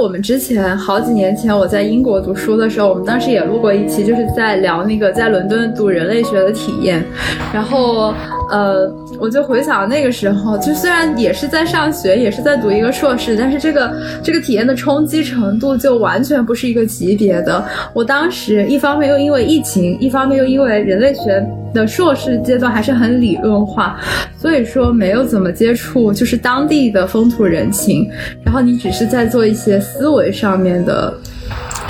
[0.00, 7.04] 我们之前好几年前我在英国读书的时候，我们当时也录过一期，就是在聊那个在伦敦读人类学的体验。
[7.52, 8.14] 然后，
[8.50, 13.92] 呃，我就回想那个时候，就虽然也是在上学，也是在读一个硕士，但是这个
[14.22, 17.64] 这个体验的冲击程度就完全不是一个级别的。
[17.92, 21.44] 我当时一方面又因为疫情，一方面又因为人类学
[21.74, 23.98] 的硕士阶段还是很理论化，
[24.40, 28.08] 所以说没有怎么接触就是当地的风土人情，
[28.44, 31.12] 然后你只是在做一些思维上面的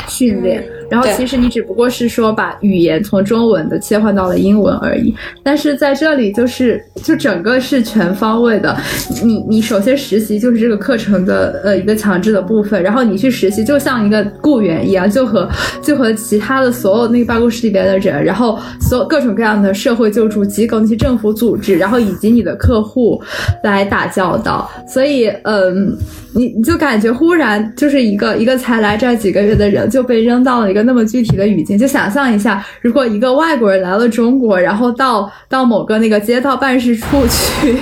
[0.08, 0.64] 训练。
[0.90, 8.76] 然后其实你只不过是说把语言从中文的切换到了英文而已，但是在这里就是就整个是全方位的。
[9.22, 15.48] 你你首先实习就是这个课程的呃一个强制的部分，然后你去实习就像一个雇员一样，就和
[15.82, 23.20] 就和其他的所有那个办公室里边的人，然后所有各种各样的社会救助机构、那些政府组织，然后以及你的客户
[23.62, 24.70] 来打交道。
[24.86, 25.96] 所以嗯，
[26.34, 30.82] 你你就感觉忽然就是一个一个才来这儿几个月的人就被扔到了一个。
[30.82, 37.74] 那么具体的语境，就想象一下，如果一个外国人来了中国，然后到到某个那个街道办事处去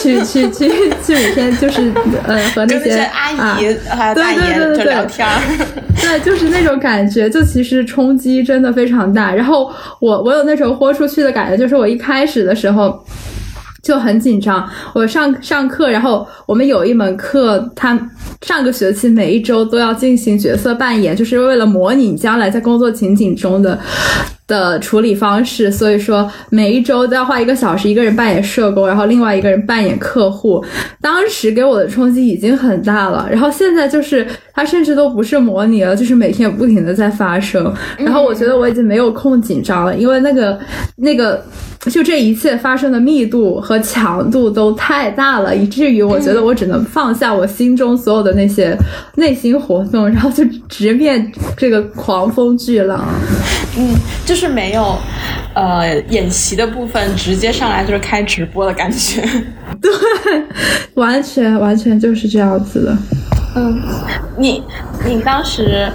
[0.00, 0.68] 去去去
[1.02, 1.92] 去每天就是
[2.26, 3.64] 呃和那些阿姨
[4.14, 5.26] 对对对对聊天，
[6.00, 9.34] 对，就是那种感觉，就其实冲击真的非常大。
[9.34, 13.02] 然后我我有那种豁出去的感觉，就是我一开始的时候。
[13.86, 17.96] 就很紧张，我上上课，然后我们有一门课，他
[18.42, 23.78] 上个学期每一周都要进行角色扮演，就是为了模拟将来在工作情景中的。
[24.48, 30.64] 的处理方式，所以说每一周都要花一个小时，一个人扮演社工，然后另外一个人扮演客户。
[31.00, 34.24] 当时给我的冲击已经很大了，然后现在就是
[34.56, 37.70] 它甚至都不是模拟了，就是每天不停的在发生。
[37.98, 40.58] 然后我觉得我已经没有空紧张了，因为那个
[40.96, 41.44] 那个
[41.90, 48.74] 就这一切发生的密度和强度都太大了，以至于我觉得我只能放下我心中所有的那些
[49.16, 53.06] 内心活动，然后就直面这个狂风巨浪。
[53.78, 53.94] 嗯，
[54.24, 54.96] 就是没有，
[55.54, 59.20] 呃，演习的部分，直接上来就是开直播的感觉。
[59.82, 59.92] 对，
[60.94, 62.96] 完全完全就是这样子的。
[63.56, 63.82] 嗯，
[64.36, 64.62] 你
[65.04, 65.90] 你当时，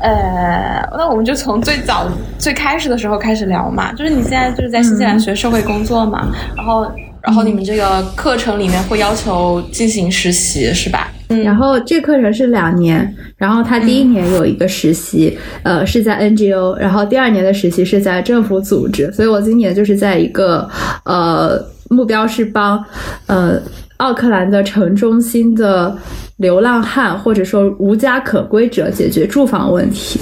[0.00, 3.92] 呃，那我们就从最早最开始的时候开始聊嘛。
[3.92, 6.90] 就是你现在就是在新西兰学社会工作嘛，然后
[7.20, 11.08] 然后你们这个课程里面会要求进行实习是吧？
[11.40, 20.68] 然后这课程是两年，然后他第一年有一个实习，呃，是在 NGO，然后第二年的实习是在政府组织，所以我今年就是在一个
[21.04, 22.84] 呃目标是帮
[23.26, 23.60] 呃
[23.98, 25.96] 奥克兰的城中心的
[26.36, 30.20] 流浪汉或者说无家可归者解决住房问题。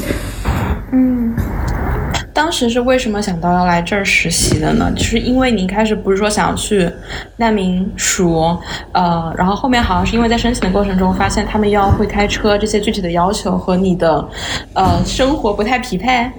[0.92, 1.34] 嗯。
[2.40, 4.90] 当时是为什么想到要来这儿实习的呢？
[4.96, 6.90] 就是因为你一开始不是说想要去
[7.36, 8.56] 难民署，
[8.92, 14.26] 呃，然后后面好像是因为在申请的过程中发现他们要会开车，这些具体的要求和你的
[14.72, 16.30] 呃生活不太匹配。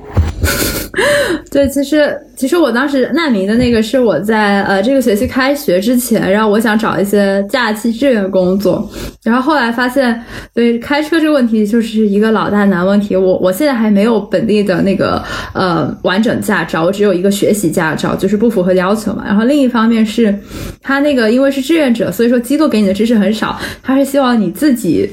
[1.51, 8.89] 对，其实其实我当时难民的那个是我在呃这个学期开学之前，然后我想找一些假期志愿工作，
[9.23, 10.21] 然后后来发现，
[10.53, 13.15] 对开车这个问题就是一个老大难问题。
[13.15, 15.23] 我我现在还没有本地的那个
[15.53, 19.23] 呃完整驾照，我只有一个学习驾照，就是不符合要求嘛。
[19.25, 20.33] 然后另一方面是，
[20.81, 25.09] 他那个因为是志愿者，所以说机构给你的知识很少，他是希望你自己，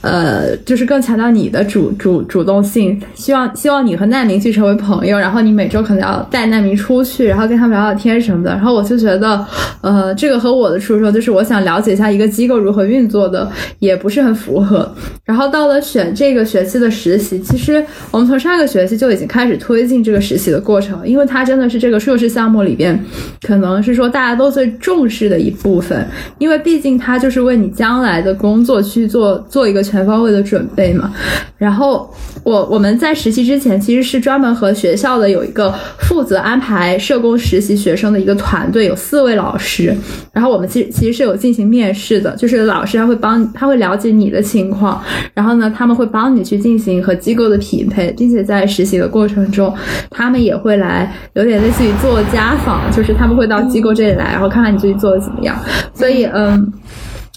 [0.00, 5.18] 呃，就是更强调你的主主主动性，希望希望你和难民去成为朋友。
[5.18, 8.50] 然后你每周可能要带难民出去，然后跟他们聊聊天什么的。
[8.50, 9.46] 然后我就觉得，
[9.80, 14.92] 呃，这个和我的初衷就是我想了解一下一个机构如何运作的，也不是很符合。
[15.24, 22.98] 然后到了选这个学期的实习，其实我们从上个学期就已经开始推进这个实习的过程，因为它真的是这个硕士项目里边，
[23.46, 26.06] 可能是说大家都最重视的一部分，
[26.38, 31.12] 因为毕竟它就是为你将来的工作去做做一个全方位的准备嘛。
[31.58, 35.12] 然后我我们在实习之前，其实是专门和学校。
[35.18, 39.94] 的有一个负责安排社工实习学生的一个团队，有四位老师。
[40.32, 45.02] 然后我们其实其实是有进行面试的，就是老师他会帮他会了解你的情况，
[45.34, 49.72] 然后呢他们会帮你去进行和机构的匹配，并且在实习的过程中，
[50.10, 55.56] 他们也会来有点类似于做家访，就是他们会到机构这里来，然后看看你自己做的怎么样。
[55.94, 56.72] 所以嗯。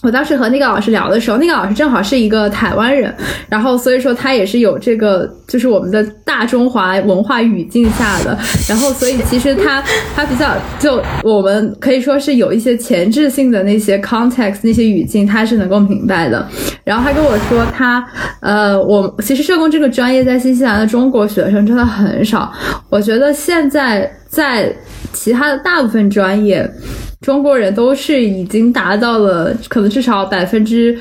[0.06, 3.12] 我当时和那个老师聊的时候，那个老师正好是一个台湾人，
[3.50, 8.38] 然后所以说他也是有这个，就是我们的大中华文化语境下的，
[8.70, 9.84] 然后所以其实他
[10.16, 16.48] 他比较就我们可以说是有一些前置性的那些 context 那些语境，他是能够明白的。
[16.84, 18.06] 然后他跟我说，他
[18.42, 22.54] 呃，我其实社工这个专业在新西兰的中国学生真的很少，
[22.92, 24.72] 我觉得现在在
[25.12, 26.70] 其他的大部分专业。
[27.26, 30.96] 中国人都是已经达到了可能至少百分之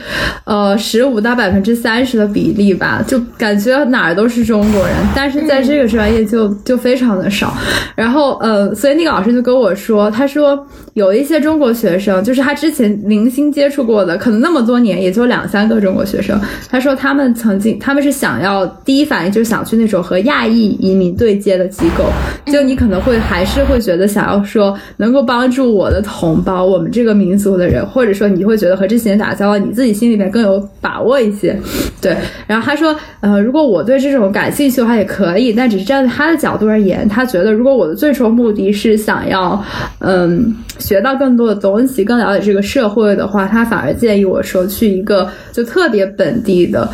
[0.45, 7.55] 呃十五到百分之三十的比例吧，就感觉哪儿都是中国人，但是在这个专业就就非常的少。
[7.95, 16.41] 然后呃，所以那个老师就跟我说，他说有一些中国学生，就是他之前零星接触过的，可能那么多年也就两三个中国学生。
[16.71, 22.05] 他说他们曾经他们是想要第一反应就是想去那种和亚裔移民对接的机构，
[22.47, 31.59] 就你可能会还是会觉得想要说能够帮助我的同胞，我们这个民族的人，或者说你会觉得和这些人打交道，你自己心里面更有把握一些。
[32.01, 32.17] 对，
[32.47, 39.61] 然后他说，呃，如果我对这种感兴趣的话也可以，但只是站在他的角度而言，他觉得如果我的最终目的是想要，
[39.99, 46.87] 嗯，学到更多的东西，更了解这个社会的话，他反而建议我说去一个就特别本地的，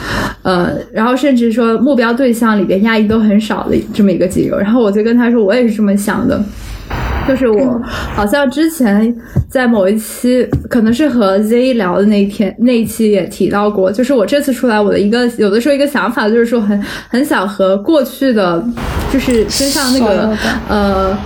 [0.42, 4.56] 呃，然后甚至说目标对象里边亚裔都很少的这么一个机构。
[4.56, 6.40] 然后我就跟他说，我也是这么想的。
[7.28, 7.81] 就是我
[8.14, 9.14] 好像之前
[9.48, 18.64] 在某一期，可能是和 Z 聊的那一天那一期也提到过，就是我这次出来，我的一个有的时候一个想法就是说很很想和过去的，
[19.12, 20.36] 就是身上那个
[20.69, 21.19] 呃。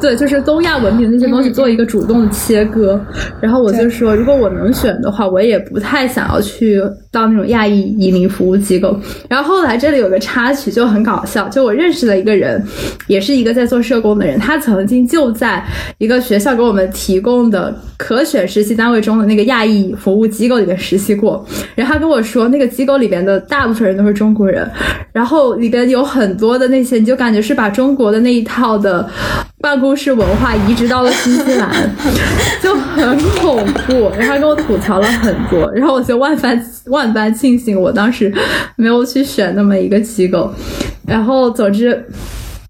[0.00, 3.00] 对，就是东亚文明那些东西做一个主动的切割，
[3.40, 6.80] 然后我就说，如果我能选的话，我也不太想要去
[7.16, 8.94] 到那种亚裔移民服务机构。
[9.26, 12.62] 然后后来这里有个插曲就很搞笑，就我认识了一个人，
[13.06, 15.64] 也是一个在做社工的人，他曾经就在
[15.96, 21.42] 一个学校给我们提供的可选实习单位中的那个亚裔服务机构里面实习过。
[21.74, 24.70] 然后他跟我说，那个机构里边的大部分人都是中国人，
[25.12, 29.08] 然后里边有很多的那些，你就感觉是把中国的那一套的。
[29.58, 31.72] 办公室文化移植到了新西兰，
[32.62, 34.12] 就很恐怖。
[34.16, 38.32] 然后他跟我吐槽了很多，然后我就万般万般庆幸，我当时
[38.76, 40.52] 没有去选那么一个机构。
[41.06, 42.04] 然后总之。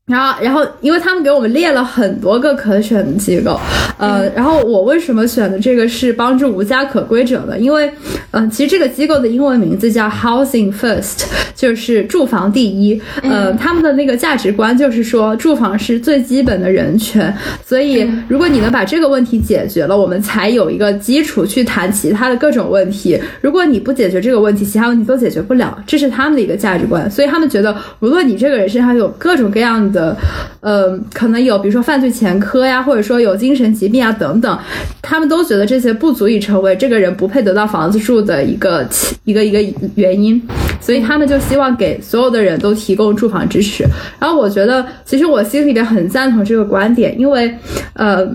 [0.07, 3.59] 然后，然后，因为他们给我们列了很多个可选的机构，
[3.99, 7.59] 呃，然后我为什么选的这个是帮助无家可归者呢？
[7.59, 7.91] 因为，
[8.31, 11.25] 嗯，其实这个机构的英文名字叫 Housing First，
[11.57, 13.03] 就是住房第一。
[13.23, 17.37] 呃，他们的那个价值观就是说，住房是最基本的人权。
[17.65, 23.21] 所以，如果你能把这个问题解决了，我们才有一个基础去谈其他的各种问题。
[23.41, 25.77] 如果你不解决这个问题，其他问题都解决不了。
[25.85, 27.11] 这是他们的一个价值观。
[27.11, 29.96] 所以他们觉得，无论你这个人身上有各种各样的。
[29.97, 30.17] 的，
[30.61, 34.59] 呃，可能有，比如说犯罪前科呀，或者说有精神疾病啊等等，
[35.01, 38.87] 他们都觉得这些不足以成为这个人不配得到房子住的一个
[39.25, 39.61] 一个一个
[39.95, 40.41] 原因，
[40.81, 43.85] 所以他们就希望给所有的人都提供住房支持。
[44.21, 47.53] 然后我觉得，其实我心里边很赞同这个观点，因为，
[47.95, 48.29] 呃。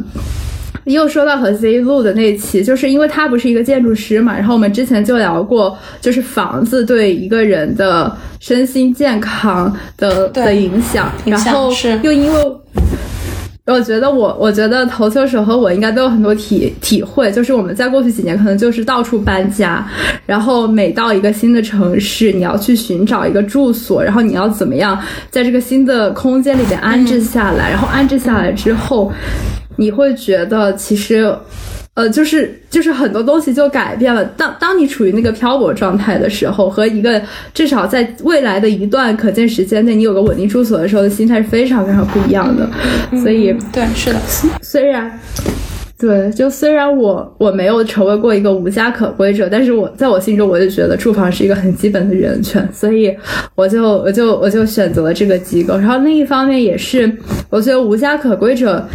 [0.86, 11.72] 又说到和 Z 录的那期，就是因为他不是一个建筑师嘛，然后我们之前就聊过，就是房子对一个人的身心健康的的影响，然后
[12.02, 12.40] 又因为
[13.68, 19.88] 我觉得我我觉得投球手和我应该都有很多体体会，就是我们在过去几年可能就是到处搬家，
[20.26, 29.12] 然后每到一个新的城市，你要去寻找一个住所，然后你要怎么样在这个新的空间里边安置下来，然后安置下来之后。
[29.78, 31.34] 你会觉得其实，
[31.94, 34.24] 呃，就是就是很多东西就改变了。
[34.38, 37.22] 当当你处于那个漂泊状态的时候，和一个
[37.54, 42.70] 至少在未来的一段可见时间内，你有个稳定住所的时候的心态是非常非常不一样的。
[43.22, 44.20] 所以，对，是的。
[44.62, 45.20] 虽然，
[46.00, 53.14] 对，就虽然我我没有成为过一个无家可归者，但是我在我心中，我就觉得住房是一个很基本的人权，所以
[53.56, 55.78] 我就我就我就选择了这个机构。
[55.78, 57.12] 然后另一方面也是，
[57.50, 58.88] 我觉得无家可归者。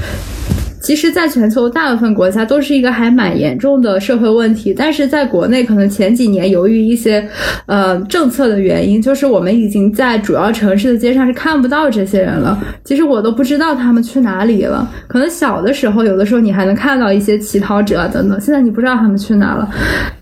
[0.86, 7.28] 其实，在全球大部分国家都是一个还蛮严重的社会问题，但是在国内，可能前几年由于一些
[7.66, 12.56] 呃政策的原因，就是我们已经在主要城市的街上是看不到这些人了。
[12.84, 14.88] 其实我都不知道他们去哪里了。
[15.08, 19.68] 可能小的时候，有的时候你还能看到一些乞讨者等等，现在你不知道他们去哪了。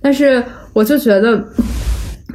[0.00, 0.42] 但是
[0.72, 1.44] 我就觉得。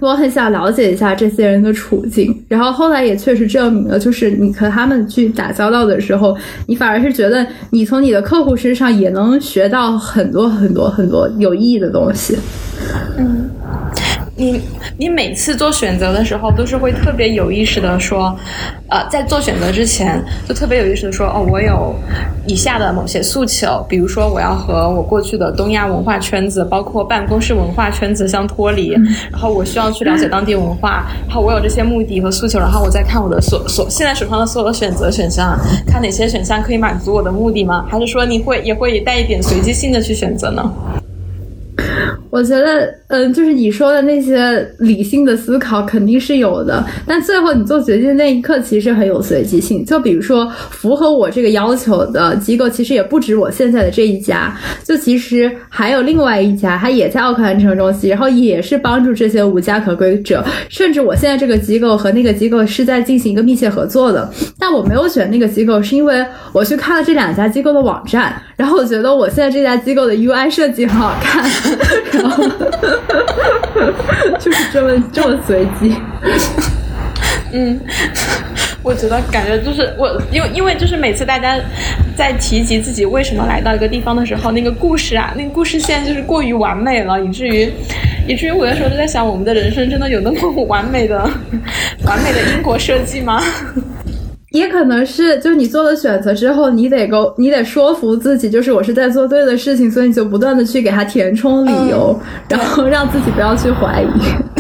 [0.02, 6.36] 我很想了解一下这些人的处境，然后后来也确实证明了，就是你和他们去打交道的时候，
[6.68, 12.38] 你反而是觉得你从你的客户身上也能学到很多很多很多有意义的东西。
[13.18, 13.50] 嗯。
[14.40, 14.62] 你
[14.98, 18.34] 你每次做选择的时候，都是会特别有意识的说，
[18.88, 21.94] 呃，在做选择之前，就特别有意识的说，哦，我有
[22.48, 28.92] 以下的某些诉求，比如说我要和我过去的东亚文化圈子，包括办公室文化圈子相脱离，
[29.30, 37.86] 然后我需要去了解当地文化，然后我有这些目的和诉求，然后我再看我的所所现在手上的所有的选择选项，看哪些选项可以满足我的目的吗？
[37.90, 40.64] 还是说你会也会带一点随机性的去选择呢？
[42.30, 49.84] 我觉得，嗯，就是你说的那些理性的思考肯定是有的，但最后你做决定那一刻其实很有随机性。
[49.86, 64.30] 就比如说，符合我这个要求的机构，其实也不止我现在的这一家，就其实还有另外一家，它也在奥克兰城中心，然后也是帮助这些无家可归者，甚至我现在这个机构和那个机构是在进行一个密切合作的。
[64.60, 71.50] 但我没有选那个机构，是因为我去看了这两家机构的网站，然后我觉得我现在这家机构的 UI 设计很好看。
[72.12, 72.44] 然 后
[74.40, 75.96] 就是这么这么随机，
[77.52, 77.80] 嗯，
[78.84, 81.58] 我觉得感觉就是我，因为因为就是每次大家
[82.16, 87.72] 在提及自己为什么来到一个地方的时候，那个故事啊，那个故事线就是过于完美了，以至于
[88.28, 91.30] 以至于我有时候就在想，我们的人生真的有那么完美的
[92.06, 93.42] 完美的因果设计吗？
[94.52, 104.08] 也可能是，就是你做了选择之后，你得够，你得说服自己，就是我是在做对的事情，所以你就不断的去给他填充理由，然后让自己不要去怀疑。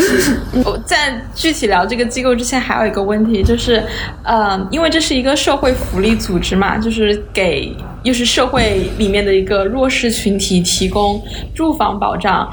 [0.63, 3.84] 我在具体聊这个机构之前，还有一个问题，就是，
[4.24, 11.22] 呃，因为这是一个社会福利组织嘛，就是给又是社会里面的一个弱势群体提供
[11.55, 12.48] 住房保障，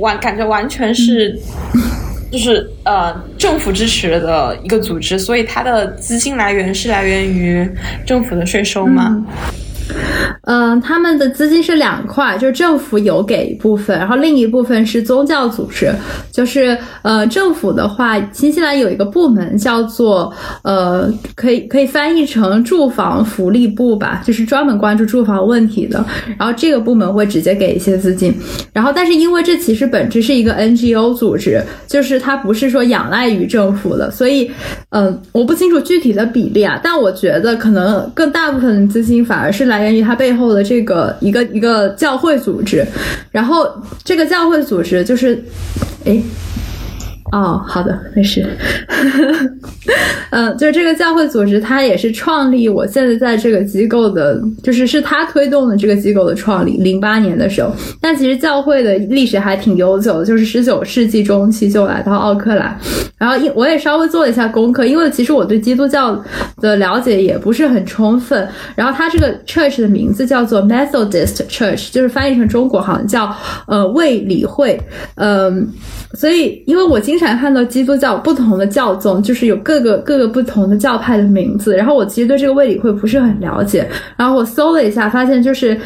[0.00, 1.38] 完感觉完全是。
[2.30, 7.68] 就是呃，政府支持的一个组织，所以它的资金来源是来源于
[8.04, 9.24] 政府的税收吗？
[10.44, 15.90] 嗯他们的资金是两块，就是政府有给一部分，然后另一部分是宗教组织。
[16.32, 26.04] 就是呃，政府的话，新西兰有一个部门叫做呃，可以可以翻译成住房福利部吧，就是专门关注住房问题的。
[26.38, 28.32] 然后这个部门会直接给一些资金。
[28.72, 34.50] 然后，但是因为这其实本质是一个 NGO 组织，就是它不是说仰赖于政府的，所以
[34.90, 39.77] 嗯，我不清楚具体的比例啊，但我觉得可能更大部分的资金反而是来。
[39.78, 42.84] 来源于它背后的这个一个一个教会组织，
[43.30, 43.70] 然后
[44.02, 45.40] 这个教会组织就是，
[46.04, 46.20] 哎。
[47.32, 48.46] 哦，好的，没事。
[50.30, 56.78] 嗯， 就是这个教会组织，它也是创立我现在在这个机构的，就是是他推动的这个机构的创立。
[56.78, 62.78] 零八年的时候，但其实教会的历史还挺悠久的，就是十九世纪中期就来到奥克兰。
[63.18, 66.22] 然后，因我也稍微做了一下功课，因为其实我对基督教
[66.60, 68.46] 的了解也不是很充分。
[68.76, 73.34] 然后，它这个 church 的名字叫做 Methodist Church，就是翻译成中国好像叫
[73.66, 74.80] 呃卫理会。
[75.16, 75.68] 嗯，
[76.14, 81.74] 所以因为我经经常看到基督教不同的教宗，就是有各个各个不同的教派的名字。
[81.74, 83.88] 然后我其实对这个卫理会不是很了解。
[84.16, 85.76] 然后我搜了一下，发现就是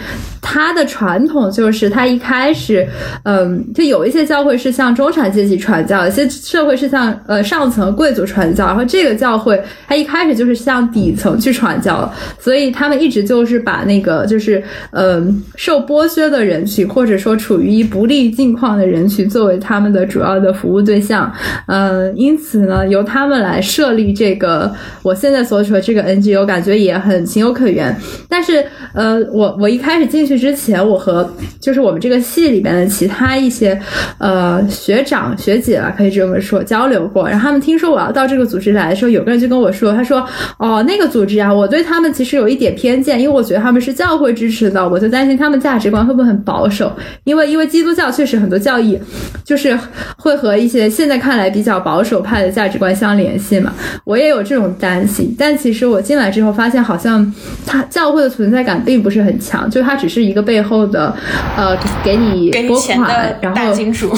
[0.43, 2.87] 它的传统就是它一开始，
[3.23, 8.67] 嗯，就有一些教会是向中产阶级传教，有些社会是向呃上层贵族传教。
[8.67, 9.59] 然后这个教会
[9.89, 21.22] 它一开始就是向底层去传教，所以他们一直就是把那个就是嗯受剥削的人群，或者说处于不利境况的人群作为他们的主要的服务对象。
[21.67, 27.95] 嗯，因此呢，由他们来设立这个我现在所处的这个 NGO，感觉也很情有可原。
[28.29, 28.65] 但是，
[28.95, 33.81] 呃，我我一开始进去之前，我和就是我们这个系里边的其他一些
[34.19, 37.29] 呃学长学姐啊，可以这么说交流过。
[37.29, 40.27] 然后他们听说我要到这个组织来的时候，有个人就跟我说，他说
[40.59, 46.93] ：“哦，那个组织啊，我对他们其实有一点偏见，因为我觉得他们是教会支持的，我就担心他们价值观会不会很保守。
[47.25, 48.99] 因为因为基督教确实很多教义
[49.45, 49.79] 就是
[50.17, 53.71] 会和一些现在。”在看来比较保守派的价值观相联系嘛，
[54.03, 55.35] 我也有这种担心。
[55.39, 57.31] 但其实我进来之后发现，好像
[57.67, 61.15] 他教会的存在感并不是很强，就它只是一个背后的，
[61.55, 64.11] 呃，给你拨款，然后大金主，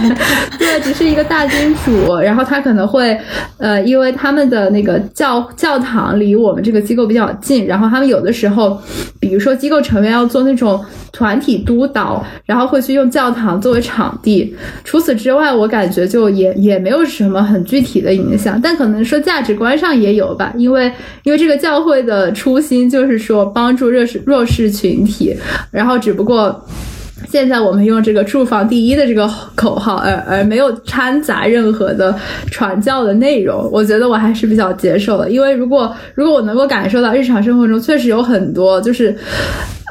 [0.58, 2.14] 对，只是一个大金主。
[2.16, 3.18] 然后他可能会，
[3.56, 8.78] 呃，因为他们的那个教教堂离我们这个机构比较近，然后他们有的时候，
[9.18, 14.54] 比如说机构成员要做那种团体督导，然后会去用教堂作为场地。
[14.84, 16.33] 除此之外，我感觉就。
[16.34, 20.90] 也也没有什么很具体的影响，但可能说价值观上也有吧，因为
[21.22, 25.34] 因为这个教会的初心就是说帮助弱势弱势群体，
[25.70, 26.66] 然后只不过
[27.28, 32.14] 现在我们用这个住房第一的这个口号，而而没有掺杂任何的
[32.50, 39.16] 传教的内容，我觉得我还是比较接受的，因为如果如果我能够感受到日常生活中确实有很多就是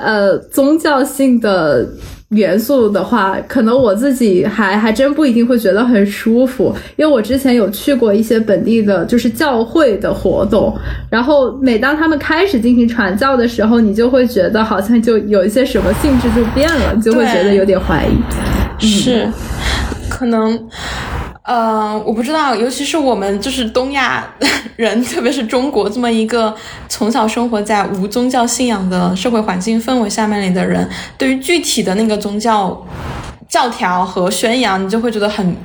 [0.01, 1.87] 呃宗教性的。
[2.33, 10.75] 元素的话，可能我自己还还真不一定会觉得很舒服，因为我之前有去过一些本地的，就是教会的活动，
[11.09, 18.85] 然后每当他们开始进行传教的时候，你就会觉得好像就有一些什么性质就变了，就会觉得有点怀疑。
[18.85, 19.27] 是，
[20.09, 20.59] 可能。
[21.43, 24.25] 呃，我不知道，尤其是我们就是东亚
[24.75, 26.55] 人，特别是中国这么一个
[26.87, 32.85] 从小生活在无宗教信仰的社会环境氛围下面里的人，对于具体的那个宗教。
[33.49, 35.55] 教条和宣扬，你就会觉得很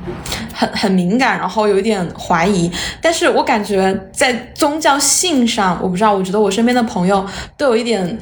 [0.53, 2.71] 很很敏感，然后有一点怀疑。
[3.01, 7.25] 但是我感觉在宗教性上，我不知道，我觉得我身边的朋友
[7.57, 8.19] 都有一点。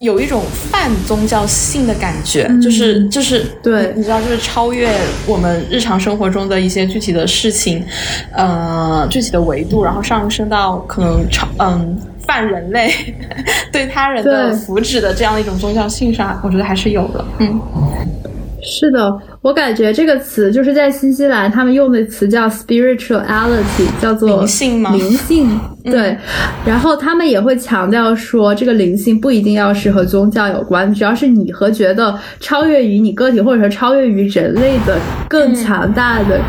[0.00, 4.94] 有一种泛宗教性的感觉，就是就是对，你知道，就是超越
[5.26, 7.84] 我们日常生活中的一些具体的事情，
[8.32, 12.92] 呃，具体的维度，然后上升到可能超嗯泛人类
[13.72, 17.60] 对他人的福祉的这样的一种宗教性上，我觉得还是有的，嗯。
[18.62, 24.90] 是的，我感觉这个词就是在新西兰，他们用的词叫 spirituality，叫做灵性吗？
[24.92, 25.48] 灵性，
[25.84, 26.16] 对。
[26.66, 34.98] 然后他们也会强调说，这个灵性不一定要是和宗教有关，只要是你和觉得超越于你个体，或者说超越于人类的
[35.28, 36.40] 更强大的。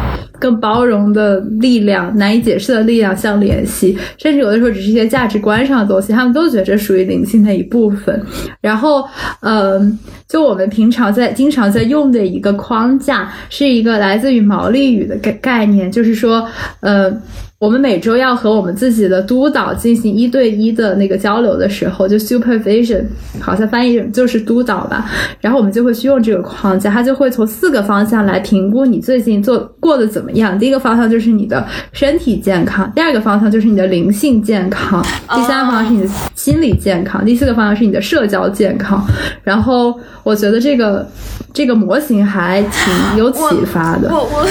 [0.42, 8.24] 更包容的力量，难以解释的力量相联系，甚至有的时候只是一些价值观上的东西，他们都觉得这属于灵性的一部分。
[8.62, 9.06] 然后，
[9.42, 10.00] 嗯，
[10.30, 16.48] 就我们平常在经常在用的一个框架，是一个来自于毛利语的概概念，就是说，
[16.80, 17.12] 呃。
[17.60, 23.04] 我们每周要和我们自己的督导进行一对一的那个交流的时候，就 supervision，
[23.42, 25.12] 好像翻译就是督导吧。
[25.42, 30.58] 然后我们就会去用这个框架，它就会从四个方向来评估你最近做过得怎么样。
[30.58, 35.04] 第一个方向就是你的身体健康，第二个方向就是你的灵性健康，
[35.36, 39.06] 第三个方向是你的心理健康，第四个方向是你的社交健康。
[39.44, 41.06] 然后我觉得这个
[41.54, 44.10] 这个模型还挺有启发的。
[44.10, 44.48] 我我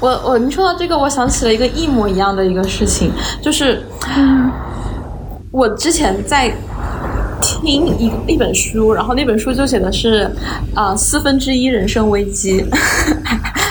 [0.00, 2.44] 我我，你说到这个，我想起了一个一模一样的。
[2.44, 3.82] 一个事情就是，
[5.50, 6.50] 我之前在
[7.42, 10.30] 听一一本书，然后那本书就写的是
[10.74, 12.64] 啊四分之一人生危机，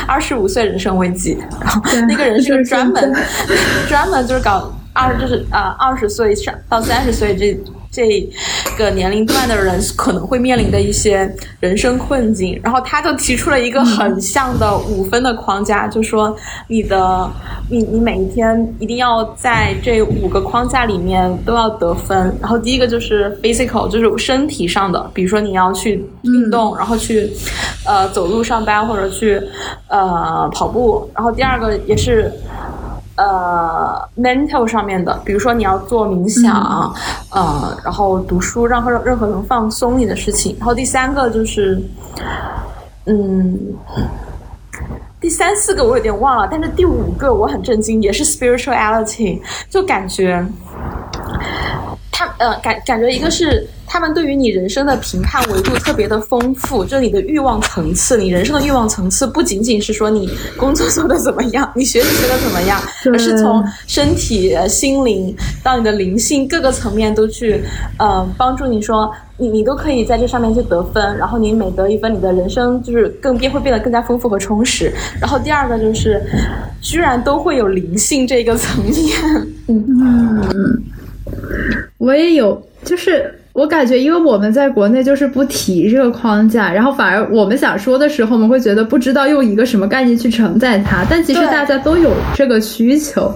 [0.05, 3.13] 二十五岁人生危机，然后那个人是个专门
[3.89, 7.59] 专门就是搞二就是啊二十岁上到三十岁这。
[7.89, 8.29] 这
[8.77, 16.33] 个年龄段的人可能会面临的一些人生困境，然后他就提出了一个很像的五分的框架，就说
[16.67, 17.29] 你的
[17.69, 22.17] 你你每一天一定要在这五个框架里面都要得分。
[22.39, 27.29] 然后第一个就是 physical，就是身体上的，比如说你要去运动，然后去
[27.83, 29.41] 呃走路上班或者去
[29.87, 31.09] 呃跑步。
[31.15, 32.31] 然后第二个也是。
[33.17, 36.93] 呃，mental 上面的，比如说你要做冥想，
[37.31, 40.55] 呃，然后读书，让任任何人放松你的事情。
[40.59, 41.81] 然后第三个就是，
[43.05, 43.59] 嗯，
[45.19, 50.45] 第三四个我有点忘了，但是第五个我很震惊，也是 spirituality，就感觉
[52.11, 53.67] 他呃感感觉一个是。
[53.89, 62.79] 他们对于你人生的评判维度特别的丰富，就你的欲望层次，你人生的欲望层次不仅仅是说你工作做的怎么样，你学习学的怎么样，
[63.11, 67.63] 而是从身体、心灵到你的灵性各个层面都去，
[67.97, 74.91] 呃，帮助你说你你都可以在这上面去得分，然后你每得一分，你的人生就是更变会变得更加丰富和充实。
[75.21, 76.21] 然后第二个就是，
[76.81, 78.93] 居然都会有灵性这个层面，
[79.67, 80.83] 嗯，
[81.97, 83.33] 我也有，就是。
[83.57, 91.03] 我感觉，因为我们在国内就是不提这个框架，然后反而我们想说的时候，我们会觉得不知道用一个什么概念去承载它。
[91.09, 93.33] 但其实大家都有这个需求。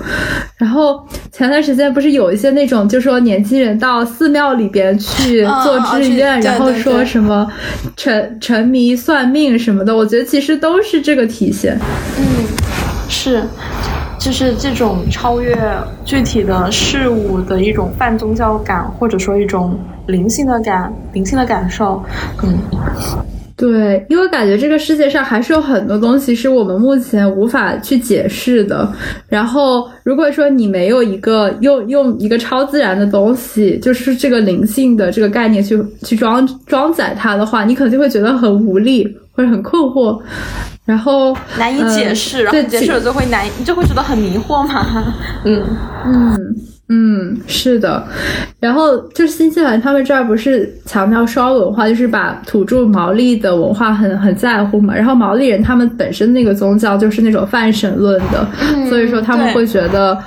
[0.58, 7.52] 然后前段时间不是有一些那种，就说年轻人到寺庙里边去做志愿，然后说什么
[7.98, 9.98] 沉沉迷算命什么的。
[9.98, 11.76] 我觉得其实都是这个体现。
[12.20, 12.24] 嗯，
[13.10, 13.42] 是。
[14.22, 15.58] 就是这种超越
[16.06, 22.00] 具体的事物的一种泛宗教感，或者说一种灵性的感、灵性的感受。
[22.44, 22.56] 嗯，
[23.58, 28.88] 对，因为感觉这个世界上还是有很多东西是我们目前无法去解释的。
[29.28, 40.20] 然后，如果说你没有一个用用一个超自然的东西，就是这个灵性的这个概念去去装装载它的话，你可能就会觉得很无力或者很困惑。
[40.84, 44.86] 然后难以解释，然后解释了就会难，你就会觉得很迷惑嘛。
[45.46, 45.64] 嗯
[46.06, 46.56] 嗯
[46.90, 48.04] 嗯，是的。
[48.60, 54.94] 然后就是新西兰他们这儿不是强调双文化，就是把土著毛利的文化很很在乎嘛。
[54.94, 58.46] 然后毛利人他们本身那个宗教就是那种泛神论的，
[58.90, 60.18] 所以说他们会觉得。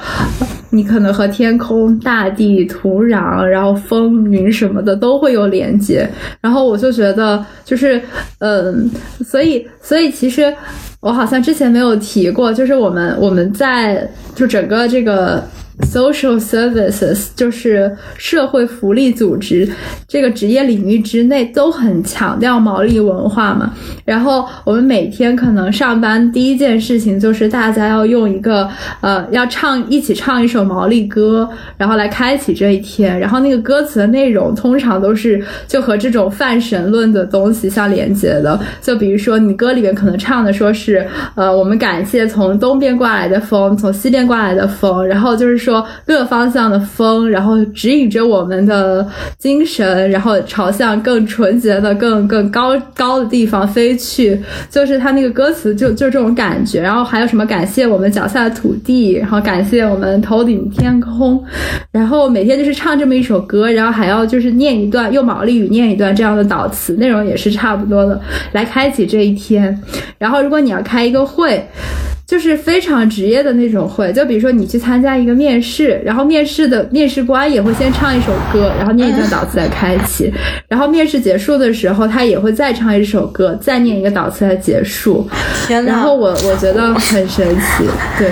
[0.74, 6.08] 你可能和天空、大地、土壤，然后风云什么的都会有连接。
[6.40, 8.02] 然后我就觉得，就是，
[8.38, 8.90] 嗯，
[9.24, 10.52] 所以，所以其实
[11.00, 15.42] 我好像之前没有提过，就是我们我们在就整个这个
[15.82, 19.68] social services，就是社会福利组织
[20.06, 23.72] 这个职业领域之内都很强调毛利文化嘛。
[24.04, 28.68] 然后我们每天可能上班第一件事情就是大家要用一个
[29.00, 33.18] 呃要唱一起唱一首毛利歌，然后来开启这一天。
[33.18, 38.58] 然后那个歌词的内容通常都是就和这种泛神论的东西相连接的。
[38.80, 49.06] 就比如说你歌里面可能唱的说是呃我们感谢从东边刮来的风，从西边刮来的风，然后就是说各方向的风，然后指引着我们的
[49.38, 54.38] 精神，然后朝向更纯洁的、更更高高的地方飞去。
[54.70, 56.82] 就是他那个歌词就就这种感觉。
[56.82, 61.42] 然后还有什么感谢我们脚下的土地，然后感谢我们头顶天空，
[61.90, 68.20] 然后每天就是唱这么一首歌，然后还要就是念一段用毛利语念一段这样的导词，内容也是差不多的，
[68.52, 69.80] 来开启这一天。
[70.18, 71.66] 然后如果你要开一个会。
[72.26, 80.32] 就是非常职业的那种会，就比如说你去参加一个面试，然后面试的面试官也会先唱一首歌，然后念一段导词来开启，
[80.66, 85.28] 然后面试结束的时候，他也会再唱一首歌，再念一个导词来结束。
[85.66, 85.92] 天呐！
[85.92, 87.84] 然后我我觉得很神奇，
[88.18, 88.30] 对，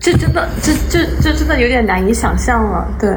[0.00, 3.10] 这真的，这这这真的有点难以想象了，对。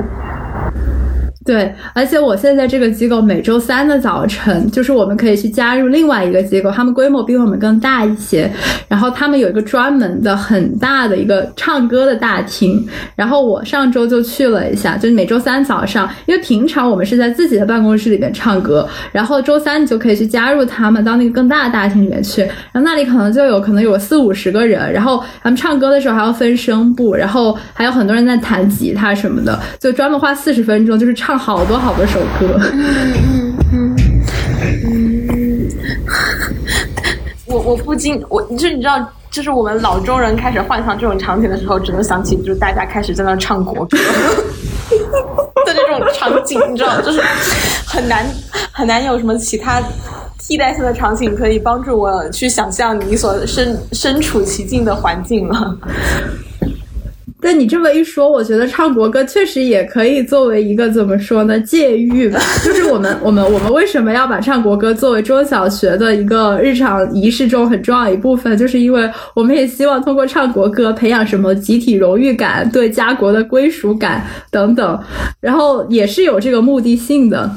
[1.46, 8.52] 对，而且我现在这个机构每周三的早晨，就是我们可以去加入另外一个机构，他们规模比我们更大一些，
[8.90, 31.37] 然后他们有一个专门的很大的一个唱歌的大厅，然后我上周就去了一下，就是每周三早上，因为平常我们是在自己的办公室里面唱歌，然后周三你就可以去加入他们到那个更大的大厅里面去，然后那里可能就有可能有四五十个人，然后他们唱歌的时候还要分声部，然后还有很多人在弹吉他什么的，就专门花四十分钟就是唱。
[31.38, 33.96] 好多好多首歌，嗯嗯
[34.86, 35.70] 嗯，
[37.46, 43.98] 我我不禁我就是你知道，就是我们老中人开始幻想这种场景的时候，只能想起就是大家开始在那唱国歌。
[45.66, 47.22] 的这种场景，你知道，就是
[47.86, 48.26] 很难
[48.72, 49.84] 很难有什么其他
[50.40, 55.78] 替代性的场景可以帮助我去想象你所身身处其境的环境了。
[57.40, 62.40] 但你这么一说，我觉得唱国歌确实也可以作为一个怎么说呢，戒欲吧。
[62.64, 68.58] 就是我们我们我们为什么要把唱国歌作为中小学的一个日常仪式中很重要一部分？
[68.58, 75.00] 就是因为我们也希望通过唱国歌培养什么集体荣誉感、对家国的归属感等等，
[75.40, 77.50] 然后也是有这个目的性的。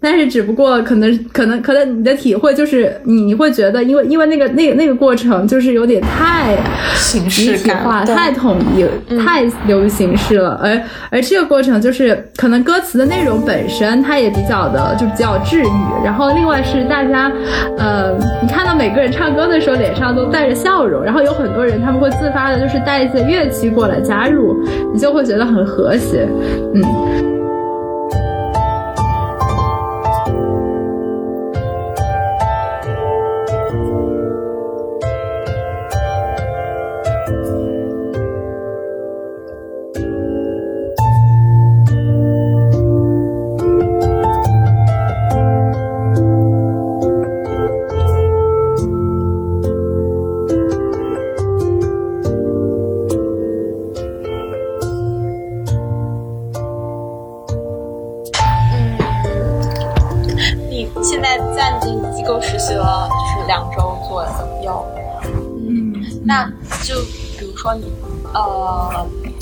[0.00, 6.56] 但是，只不过可能，可能，可能你的体会就是，你会觉得，因为，因为那个，那个，那个过程就是有点太
[6.96, 8.84] 形式化、太统一、
[9.18, 10.60] 太流于形式了。
[10.62, 10.78] 而，
[11.10, 16.04] 而这个过程就是，可能歌词的内容本身它也比较的，就比较治愈。
[16.04, 17.32] 然后，另外是大家，
[17.78, 26.28] 呃，你看到每个人唱歌的时候脸上都带着笑容，然后有很多人他们会自发的，就是带一些乐器过来加入，你就会觉得很和谐，
[26.74, 27.33] 嗯。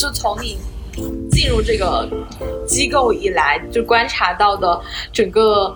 [0.03, 0.59] 就从你
[1.31, 2.09] 进入这个
[2.67, 4.81] 机构以来，就观察到的
[5.13, 5.73] 整个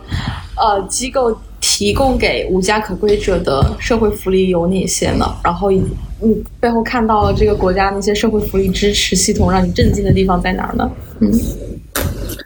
[0.57, 5.25] 呃机构提供给无家可归者的社会福利有哪些呢？
[5.45, 5.81] 然后你
[6.59, 10.91] 背后看到了这个国家那些社会福利支持系统让你震惊的地方在哪儿呢？
[11.21, 11.31] 嗯。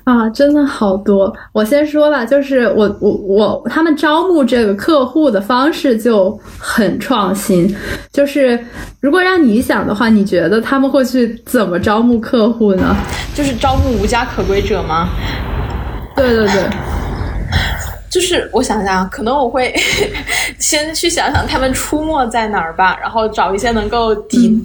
[0.04, 1.32] 啊，真的好多！
[1.52, 7.74] 我先说吧，就是我我我，他们招募这个客户的方式就很创新。
[8.12, 8.58] 就是
[9.00, 12.96] 如果让你想的话，你觉得他们会去怎么招募客户呢？
[13.34, 15.08] 就是招募无家可归者吗？
[16.16, 16.64] 对对对。
[18.10, 19.72] 就是我想想，可能我会
[20.58, 24.60] 先去想想他们出没在哪儿吧，然后找一些能够抵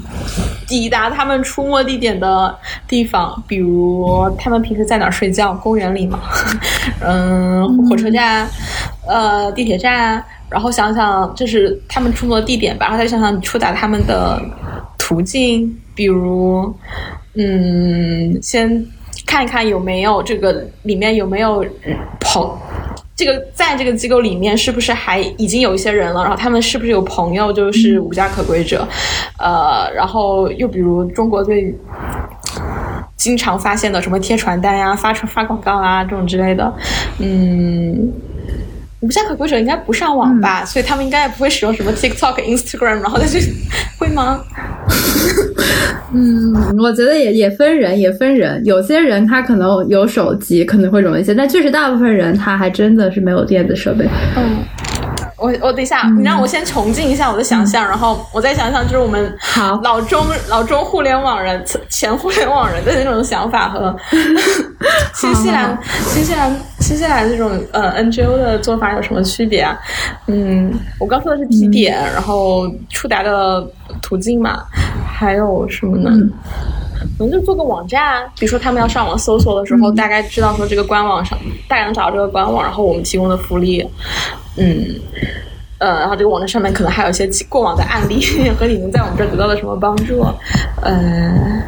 [0.67, 6.19] 抵达他们出没地点的地方，比如他们平时在哪儿睡觉，公园里嘛，
[7.05, 8.49] 嗯，火车站，
[9.07, 14.41] 呃，地铁站，然后想想这是他们出没的地点吧，然后再想想你触达他们的
[14.97, 16.75] 途径，比如，
[17.35, 18.83] 嗯，先
[19.23, 21.63] 看一看有没有这个里面有没有
[22.19, 22.51] 朋。
[23.15, 26.21] 这个在这个机构里面是不是还已经有一些人了？
[26.21, 28.85] 然后他们是不是有朋友就是无家可归者？
[29.39, 31.73] 呃，然后又比如中国最
[33.15, 36.73] 经常发现的什么贴传单呀、发传发广告啊这种之类的，
[37.19, 38.11] 嗯。
[39.05, 43.53] 无家可归者应该不上网吧，所以他们应该也不会使用什么 TikTok、Instagram，然后再去
[43.99, 44.41] 会吗？
[46.11, 48.63] 嗯，我觉得也也分人，也分人。
[48.65, 54.09] 有些人他可能有手机，可能会容易一些，但确实大部分人他还真的是没有电子设备。
[54.35, 54.63] 嗯。
[55.37, 59.31] 我我等一下，你让我先穷尽一下我的想象，然后我再想想，就是我们
[59.83, 63.93] 老中老中互联网人、前互联网人的那种想法和
[65.13, 69.75] 新西兰、新西兰、新西兰这种呃 NGO 的做法有什么区别啊？
[70.27, 73.67] 嗯，我刚说的是提点，然后触达的
[74.03, 74.63] 途径嘛，
[75.03, 76.11] 还有什么呢？
[77.17, 81.35] 可能就做个网站，比如说他们要上网搜索的时候，大概知道说这个官网上
[81.67, 83.83] 大概能找到这个官网，然后我们提供的福利。
[84.57, 84.85] 嗯，
[85.79, 88.23] 呃，然后这个网站上面可能还有一些过往的案例
[88.59, 90.23] 和你们在我们这儿得到的什么帮助。
[90.83, 91.63] 呃，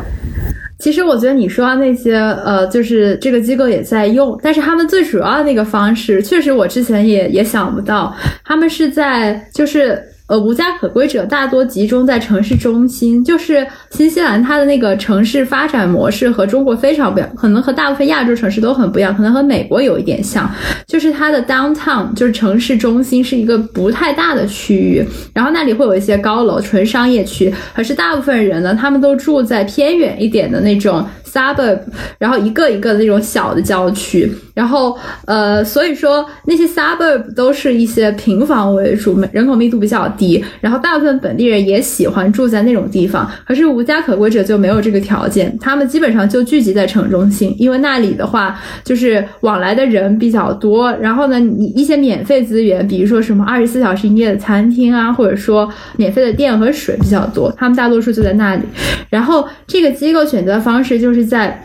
[0.80, 10.02] 其实我觉得你说的那些，呃，就是这个机构也在用，但是他们最主要的那个方式，确实我之前也也想不到，他们是在就是。
[10.28, 20.50] 呃，无家可归者大多集中在城市中心，就是新西兰它的那个城市发展模式和中国非常不一样，可能和大部分亚洲城市都很不一样，可能和美国有一点像，
[20.86, 31.06] 就是它的 downtown 就是城市中心是一个不太大的区域，然后那里会有一些高楼，纯商业区，可是大部分人呢，他们都住在偏远一点的那种。
[31.38, 31.78] suburb，
[32.18, 43.30] 然后一个一个的那种小的郊区，然后呃，所以说那些 suburb 都是一些平房为主，人口密度比较低，然后大部分本地人也喜欢住在那种地方。
[43.46, 58.64] 可是无家可归者就没有这个条件，他们基本上就聚集在城中心，因为那里的话就是往来的人比较多，然后呢，你一些免费资源，比如说什么二十四小时营业的餐厅啊，或者说免费的电和水比较多，他们大多数就在那里。
[59.12, 61.27] 然后这个机构选择的方式就是。
[61.28, 61.64] 在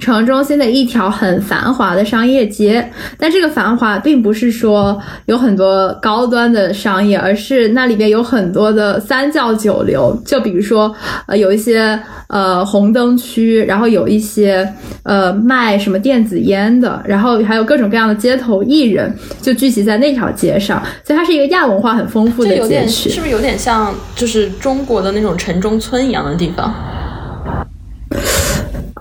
[0.00, 10.20] 城中心的一条很繁华的商业街，但这个繁华并不是说有很多高端的商业，而是那里边有很多的三教九流。
[10.26, 10.92] 就比如说，
[11.26, 14.68] 呃，有一些呃红灯区，然后有一些
[15.04, 23.08] 呃卖什么电子烟的，然后还有各种各样的街头艺人就聚集在那条街上，所以它是一个亚文化很丰富的街区。
[23.08, 26.74] 是不是有点像就是中国的那种城中村一样的地方？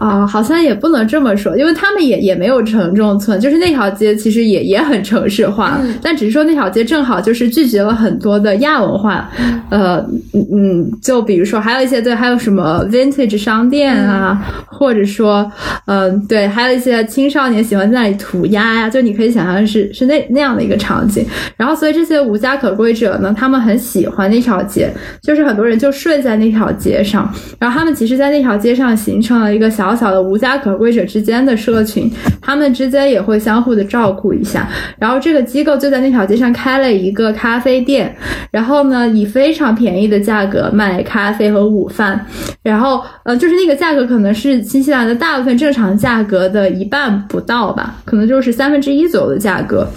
[0.04, 9.30] 啊，好像也不能这么说，因为他们也也没有城中村，就是那条街其实也也很城市化，但只是说那条街正好就是聚集了很多的亚文化，
[9.70, 10.06] 呃，
[10.52, 15.50] 嗯，就比如说还有一些对，还有什么 vintage 商店啊，或者说，
[15.86, 21.26] 嗯，对，还有一些青少年喜欢在那里涂鸦呀，就你可以想象是是那那样的一个场景。
[21.56, 24.90] 然后，所以这些无家可归者呢，他们很喜欢那条街，
[25.22, 29.93] 就是很多人就睡在那条街上，然后他们其实，在那条街上形成了一个小。
[29.96, 34.68] 小小的无家可归者之间的社群，他们之间也会相互的照顾一下。
[34.98, 38.16] 然后这个机构就在那条街上开了一个咖啡店，
[38.50, 42.26] 然后呢，以非常便宜的价格卖咖啡和午饭。
[42.64, 49.88] 然后，呃，就是那个价格可能是新西兰的大部分正常价格的一半不到吧，可能就是三分之一左右的价格。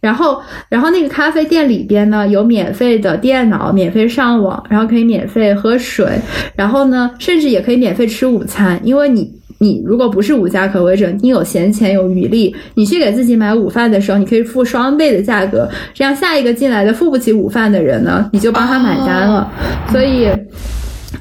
[0.00, 6.20] 然后，然后那个咖啡店里边呢，有免费的电脑，免费上网，然后可以免费喝水，
[6.54, 9.37] 然后呢，甚至也可以免费吃午餐，因为你。
[9.58, 19.52] 你如果不是无家可归者，你有闲钱有余力，你去给自己买午饭的时候，你可以付双倍的价格，这样下一个进来的付不起午饭的人呢，你就帮他买单了。
[19.90, 20.28] 所以。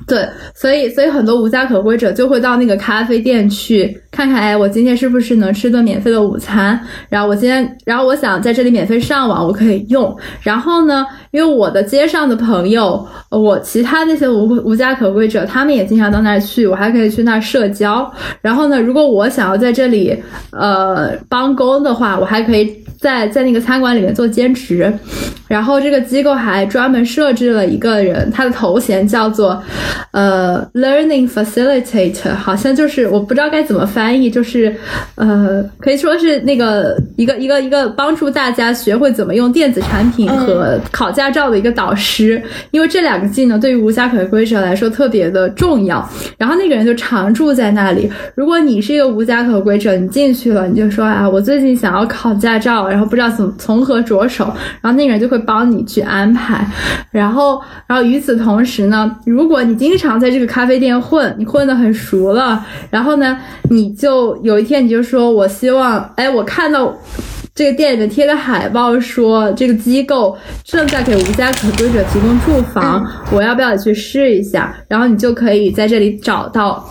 [0.06, 6.80] 对，所以所以很多无家可归者就会到那个咖啡店去看看，哎，我今天是不是能吃顿免费的午餐？
[7.08, 10.17] 然后我今天，然后我想在这里免费上网，我可以用。
[10.41, 18.12] 然后呢，因为我的街上的朋友，我其他那些无无家可归者，他们也经常到那儿去，我还可以去那儿社交。
[18.41, 20.17] 然后呢，如果我想要在这里
[20.51, 24.91] 呃帮工的话，我还可以在在那个餐馆里面做兼职。
[25.47, 29.62] 然后这个机构还专门设置了一个人，他的头衔叫做。
[30.12, 34.76] 呃，learning facilitator 好像就是我不知道该怎么翻译，就是
[35.15, 42.41] 呃，可以说是那个一个一个一个帮助大家学会怎么用电子产品和考驾照的一个导师，
[42.72, 46.08] 因为这两个技能对于无家可归者来说特别的重要。
[46.38, 48.10] 然后那个人就常住在那里。
[48.36, 54.46] 如果你是一个无家可归者，你进去了，你就说啊，我最近想要考驾照，然后不知道怎从何着手，
[54.82, 56.65] 然后那个人就会帮你去安排。
[57.12, 63.38] 然后，然后与此同时呢，如果你经常在这个咖啡店混，你混得很熟了，然后呢，
[63.70, 66.95] 你就有一天你就说，我希望，哎，我看到
[67.55, 74.75] 这个店里面贴的海报说这个机构正在给无家可归者提供住房，我要不要去试一下？
[74.88, 76.88] 然后你就可以在这里找到。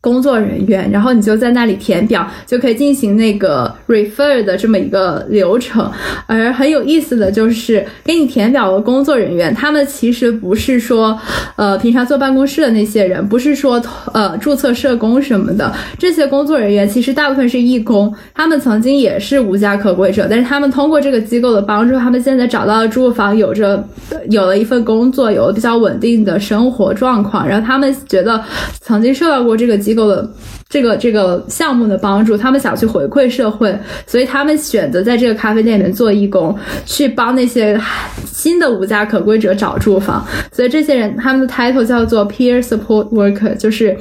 [0.00, 5.90] 工作人员，然后你就在那里填表，就可以进行那个 refer 的这么一个流程。
[6.26, 11.18] 而很有意思的就是，给你填表的工作人员，他们其实不是说，
[11.56, 13.80] 呃，平常坐办公室的那些人，不是说
[14.12, 15.72] 呃注册社工什么的。
[15.98, 23.82] 这些工作人员其实大部分是义工，他们曾经也是无家可归者，但是他们通过这个机构的帮助，他们现在找到了住房，有着
[24.30, 27.46] 有了一份工作，有了比较稳定的生活状况。
[27.46, 28.42] 然后他们觉得
[28.80, 29.82] 曾经受到过这个个。
[29.82, 30.28] 机构的
[30.72, 36.56] 这个这个项目的帮助，他们想去回馈社会，所以他们选择在这个咖啡店里面做义工，
[36.86, 37.78] 去帮那些
[38.24, 40.26] 新的无家可归者找住房。
[40.50, 43.94] 所以这些人他们的 title 叫做 peer support worker，就是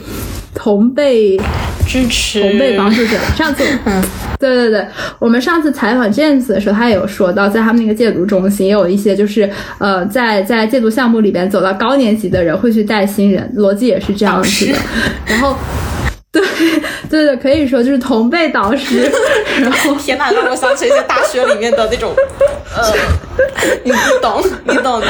[0.56, 1.38] 同辈
[1.86, 3.18] 支持、同辈帮助者。
[3.36, 4.02] 上次， 嗯，
[4.40, 4.88] 对对对，
[5.20, 14.78] 我们上次采访 James 的时候，他也有说到，在他们那个戒毒中心，也有一些就是呃，在在戒毒项目里边走到高年级的人会去带新人，逻辑也是这样子的。
[15.26, 15.58] 然后。
[16.34, 16.42] 对
[17.10, 19.12] 对对，可以说就是同辈导师。
[19.60, 22.16] 然后天哪，让我想起一些大学里面的那种，
[22.74, 22.94] 呃，
[23.84, 25.08] 你不懂，你懂的。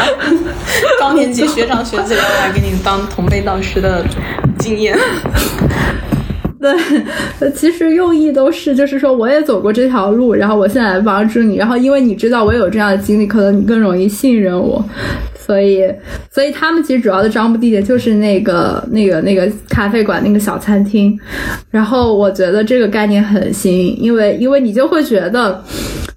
[0.99, 4.03] 高年级学长学姐要来给你当同辈导师的
[4.57, 4.97] 经验。
[6.61, 14.83] 对，其实用意都是，就是说我也走过这条路，然后我现在来帮助你，然后因为你知道我有这样的经历，可能你更容易信任我。
[15.35, 15.83] 所以，
[16.29, 21.19] 所以他们其实主要的招募地点就是那个、那个、那个咖啡馆、那个小餐厅。
[21.71, 25.61] 然后我觉得这个概念很新，因为因为你就会觉得，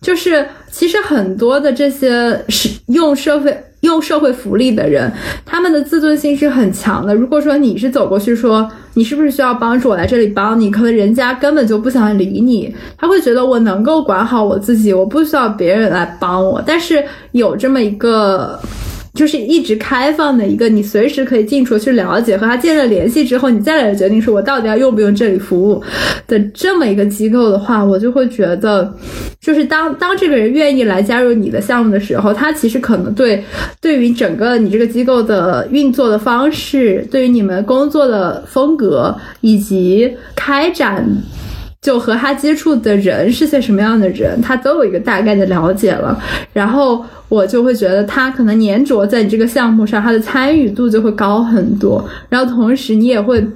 [0.01, 5.13] 就是其实很多的这些是用社会用社会福利的人，
[5.47, 7.15] 他们的自尊心是很强的。
[7.15, 16.61] 如果说你是走过去说你是不是需要帮助，我来这里帮你，可能人家根本就不想理你，他会觉得我能够管好我自己，我不需要别人来帮我。
[16.67, 18.59] 但是有这么一个。
[19.15, 25.83] 就是一直开放的一个，你随时可以进出去了解，和他建了联系之后，你再来决定说我到底要用不用这里服务
[26.27, 28.93] 的这么一个机构的话，我就会觉得，
[29.41, 33.43] 就是当当这个人愿意来加入你的项目的时候，他其实可能对
[33.81, 41.09] 对于整个你这个机构的运作的方式，对于你们工作的风格以及开展。
[41.85, 46.19] 就和他接触的人是些什么样的人，他都有一个大概的了解了，
[46.55, 52.03] 然后我就会觉得他可能粘着在你这个项目上，他的参与度就会高很多。
[52.31, 53.47] 然后同时你也会，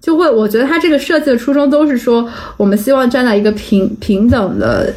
[0.00, 2.24] 就会，我觉得他这个设计的初衷都是说，
[2.56, 4.94] 我们希望站在一个平平等的。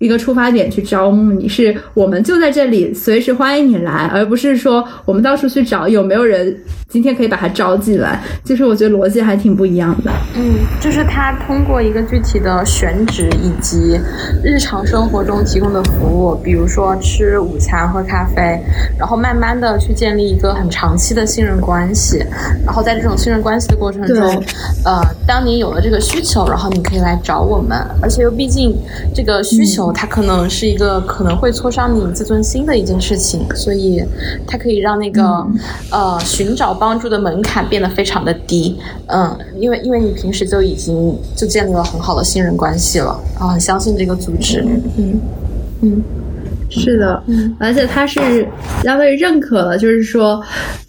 [0.00, 6.56] 一个出发点去招募你，是我们就在这里，随时欢迎你来，而不是说我们到处去找有没有人
[6.88, 8.20] 今天可以把他招进来。
[8.44, 10.10] 就是我觉得逻辑还挺不一样的。
[10.34, 14.00] 嗯，就是他通过一个具体的选址以及
[14.42, 18.58] 日常生活中提供的服务，比如说吃午餐、喝咖啡，
[18.98, 22.24] 然后慢慢的去建立一个很长期的信任关系。
[22.64, 24.42] 然后在这种信任关系的过程中，
[24.84, 28.74] 呃，当你有了这个需求，然后你可以来找我们，而且又毕竟
[29.14, 29.92] 这个需求。
[29.92, 34.02] 它可能是一个可能会挫伤你自尊心的一件事情，所以
[34.46, 35.46] 它可以让那个
[35.90, 38.78] 呃寻找帮助的门槛变得非常的低。
[39.06, 44.64] 嗯，因为因为你平时就已经就建立了很好的信任关系了，然后很相信这个组织。
[44.96, 45.20] 嗯
[45.82, 46.02] 嗯。
[46.70, 48.46] 是的，嗯，而且他是
[48.82, 50.38] 相对认可了，就是说，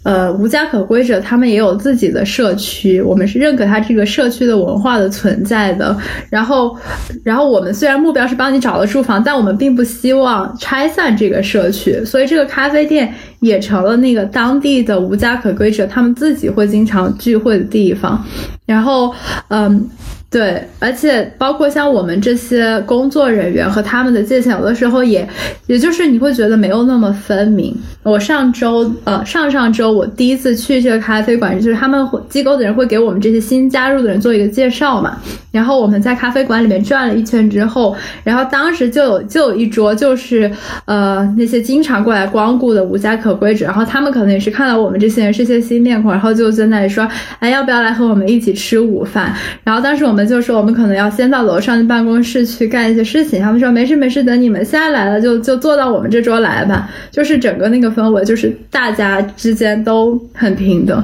[0.02, 5.96] 呃，无家可归者他们也有自己的社区，我们是认可他这个社区的文化的存在的。
[6.28, 6.76] 然后，
[7.24, 18.24] 然后我们虽然目标是帮你找了住房，但我们并不希望拆散这个社区，所以这个咖啡店也成了那个当地的无家可归者他们自己会经常聚会的地方。
[18.64, 19.14] 然后，
[19.48, 19.88] 嗯。
[20.30, 25.28] 对，而且包括像我们这些工作人员和他们的界限，有的时候也，
[25.66, 27.76] 也就是你会觉得没有那么分明。
[28.04, 35.18] 我上周，呃，上上周我第一次去这个咖啡馆，就是他们机构的人会给我们这些新加入的人做一个介绍嘛。
[35.50, 40.48] 然后我们在咖啡馆里面转了一圈之后，然后当时就有就有一桌就是
[40.84, 47.06] 呃那些经常过来光顾的无家可归者，然后他们可能也是看到我们这些人是些新面孔，然后就在那里说，
[47.40, 49.34] 哎，要不要来和我们一起吃午饭？
[49.64, 50.19] 然后当时我们。
[50.26, 56.88] 就说我们可能要先到楼上的办公室去干一些事情，他们说没事没事，等你们下来了就就坐到我们这桌来吧。
[57.10, 61.02] 就是整个那个氛围，就是大家之间都很平等。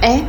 [0.00, 0.22] 哎，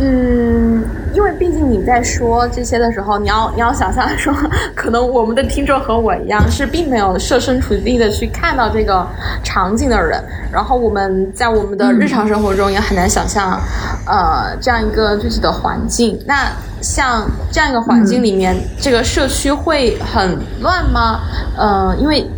[0.00, 0.82] 嗯。
[1.16, 4.34] 因为毕竟你在说这些的时候，你要你要想象说，
[4.74, 9.06] 可能我们的听众和我一样，是并没有设身处地的去看到这个
[9.42, 10.22] 场景的人。
[10.52, 13.58] 然后我们在我们的日常生活中也很难想象，
[14.06, 16.20] 呃，这样一个具体的环境。
[16.26, 16.52] 那
[16.82, 21.20] 像这样一个环境里面，这个社区会很乱吗？
[21.56, 22.28] 呃，因为。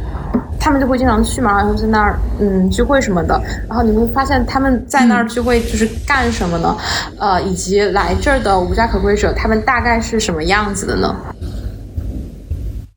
[0.60, 3.40] 他们就会经常去嘛，然后在那儿嗯聚会什么的。
[3.68, 6.76] 然后你会发现他们在那儿聚会就是干什么呢？
[7.18, 11.16] 呃，以及来这儿的无家可归者，他们大概是什么样子的呢？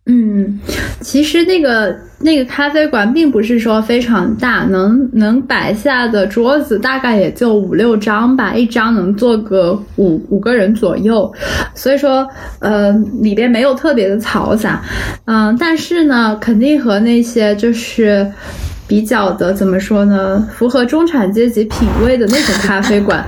[0.08, 0.60] 嗯，
[1.00, 11.32] 其实那个那个咖啡馆并不是说非常大，能能摆下的桌子大概也就五六张吧，一张能坐个五五个人左右，
[11.74, 12.28] 所以说
[12.60, 12.92] 呃
[13.22, 14.82] 里边没有特别的嘈杂，
[15.26, 18.26] 嗯，但是呢，肯定和那些就是
[18.88, 23.26] 比较的怎么说呢，符合中产阶级品味的那种咖啡馆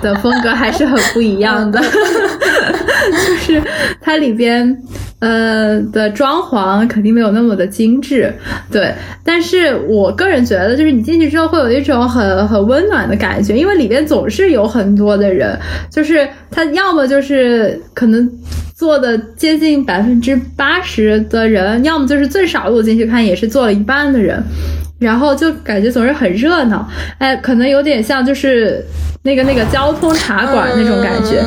[0.00, 3.62] 的风格还是很不一样的，就是
[4.00, 4.82] 它里边。
[5.20, 8.32] 呃的装潢肯定没有那么的精致，
[8.70, 8.92] 对，
[9.24, 15.56] 但是我个人觉得，就是你进去之后会有一种很很温暖的感觉，因为里边总是有很多的人，
[15.90, 18.30] 就是他要么就是可能
[18.74, 24.42] 坐的接近百分之八十的人，要么就是最少我进去看也是坐了一半的人。
[24.98, 28.84] 然后就感觉总是很热闹，哎，可能有点像就是
[29.22, 31.42] 那个那个交通茶馆那种感觉，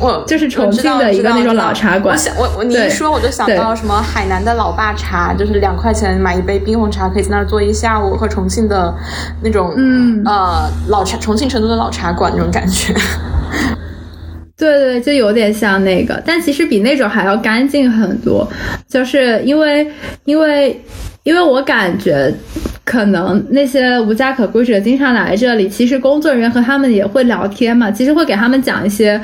[0.00, 2.16] 我就是重庆的一个那种老茶馆。
[2.16, 8.94] 我想我我你一说我就想到什么海南的老爸茶，就是两块钱买一杯冰红茶，可以在那儿坐一下午，和重庆的
[9.42, 12.94] 那种嗯呃老茶重庆成都的老茶馆那种感觉。
[14.56, 18.48] 对对，就有点像那个，但其实比那种还要干净很多，
[18.88, 19.86] 就是因为
[20.24, 20.82] 因为
[21.24, 22.32] 因为我感觉。
[22.86, 29.20] 可能那些无家可归者经常来这里，其实工作人员和他们也会聊天嘛，其实会给他们讲一些，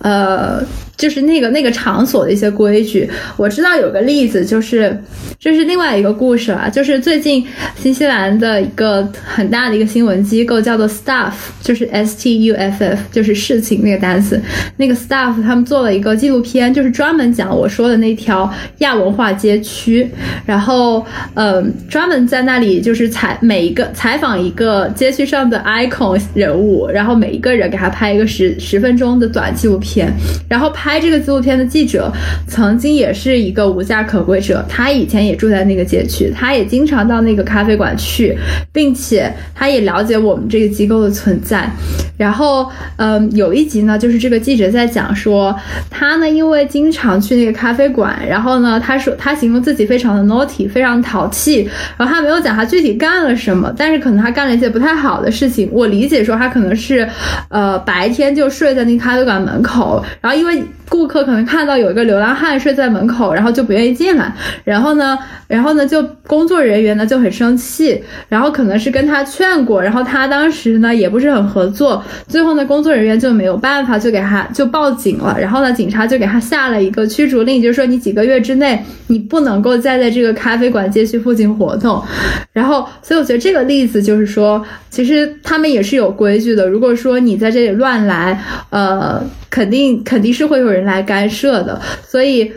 [0.00, 0.62] 呃。
[0.96, 4.96] 就是那个那个场所的一些规矩，我知道有个例子，就是
[5.40, 6.70] 这是另外一个故事了。
[6.70, 7.44] 就是最近
[7.74, 14.40] 新西兰的一个很大的一个新闻机构叫做 Staff，就是 S T U F F，就是事情那个单词。
[14.76, 18.48] 那个 Staff 他们做了一个纪录片，就是专门讲我说的那条
[18.78, 20.08] 亚文化街区，
[20.46, 21.04] 然后
[21.34, 30.12] 嗯，专门在那里就是是采每一个采访一个街区上的 icon 人物，然后每一个人给他拍一个十十分钟的短纪录片，
[30.48, 30.64] 然后。
[30.74, 32.12] 拍这个纪录片的记者
[32.48, 38.36] 曾经也是一个无家可归者，他以前也住在那个街区，他也经常到那个咖啡馆去，
[38.72, 41.70] 并且他也了解我们这个机构的存在。
[42.16, 45.54] 然后，嗯，有一集呢，就是这个记者在讲说，
[45.90, 51.68] 他呢因为经常去那个咖啡馆，然后呢，他说他形容自己非常的 naughty，非常淘气。
[51.96, 55.68] 然后他没有讲他具体干了什么，但是可能他干了一些不太好的事情。
[55.72, 57.08] 我理解说他可能是，
[57.48, 60.62] 呃，白天就睡在那咖啡馆门口，然后因为。
[60.88, 64.32] 顾客可能看到有一个流浪汉睡在门口，然后就不愿意进来。
[64.64, 65.18] 然后呢，
[65.48, 72.02] 然后呢，就工作人员呢就很生气，然后可能是跟他劝过，然后他当时呢也不是很合作。
[72.28, 75.36] 最后呢，工作人员就没有办法，就给他就报警了。
[75.40, 82.02] 然后呢，警察就给他下了一个驱逐令，就是说你几个月之内你不能够再在这个咖啡馆街区附近活动。
[82.52, 86.68] 然后，所以我觉得这个例子就是说，其实他们也是有规矩的。
[86.68, 88.38] 如果说你在这里乱来，
[88.70, 89.22] 呃。
[89.50, 92.52] 肯定肯定是会有人来干涉的，所以。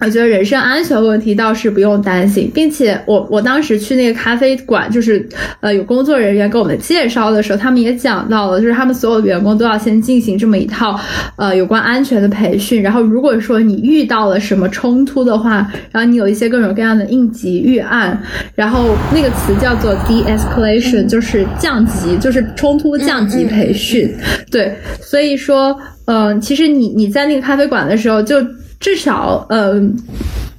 [0.00, 5.28] 我觉得人身安全问题倒是不用担心，并且我我当时去那个咖啡馆，就是
[5.60, 10.98] 呃有工作人员给我们介绍的时候，他们也讲到了，就是他们所有的员工都要先进行这么一套
[11.36, 18.22] 呃有关安全的培训，然后如果说你遇到了什么冲突的话，然后你有一些各种各样的应急预案，
[18.54, 24.14] 然后那个词叫做 de-escalation，就是降级，就是冲突降级培训。
[24.48, 28.36] 对，所以说，嗯，其实你你在那个咖啡馆的时候就。
[28.80, 29.96] 至少，嗯，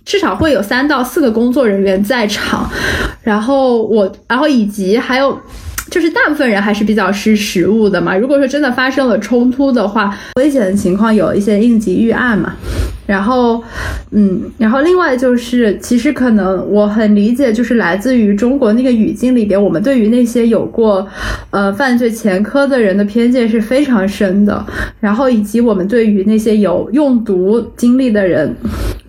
[0.05, 2.69] 至少会有三到四个工作人员在场，
[3.21, 5.37] 然后我，然后以及还有，
[5.89, 8.15] 就是大部分人还是比较识时务的嘛。
[8.15, 12.53] 如果说真的发生了冲突的话，危险的情况有一些应急预案嘛。
[13.09, 13.63] 然后，
[14.11, 21.07] 嗯，然后另外就是，其实可能我很理解，就是来自于中国那个语境里边，我们对于那些有过，
[21.49, 24.63] 呃，犯罪前科的人的偏见是非常深的。
[24.99, 28.55] 然后以及我们对于那些有用毒经历的人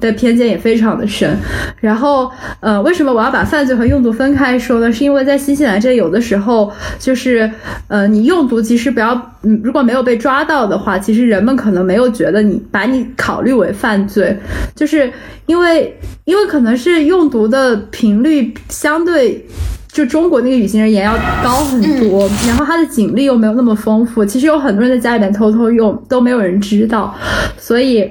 [0.00, 1.36] 的偏见也非常的深。
[1.78, 2.30] 然后，
[2.60, 4.90] 呃，为什么我要把犯罪和用毒分开说呢？
[4.90, 7.50] 是因为在新西兰这有的时候就是，
[7.88, 14.06] 呃，你用毒其实不要，嗯，如果没有被抓到的话，其实人们可能没有觉得你把你考虑为犯。
[14.06, 14.36] 罪，
[14.74, 15.10] 就是
[15.46, 19.46] 因为因为可能是用毒的频率相对
[19.92, 27.14] 就中国那个语境而言要高很多，然后他的警力又没有那么丰富，其实有很多人在家里面偷偷用都没有人知道，
[27.56, 28.10] 所以。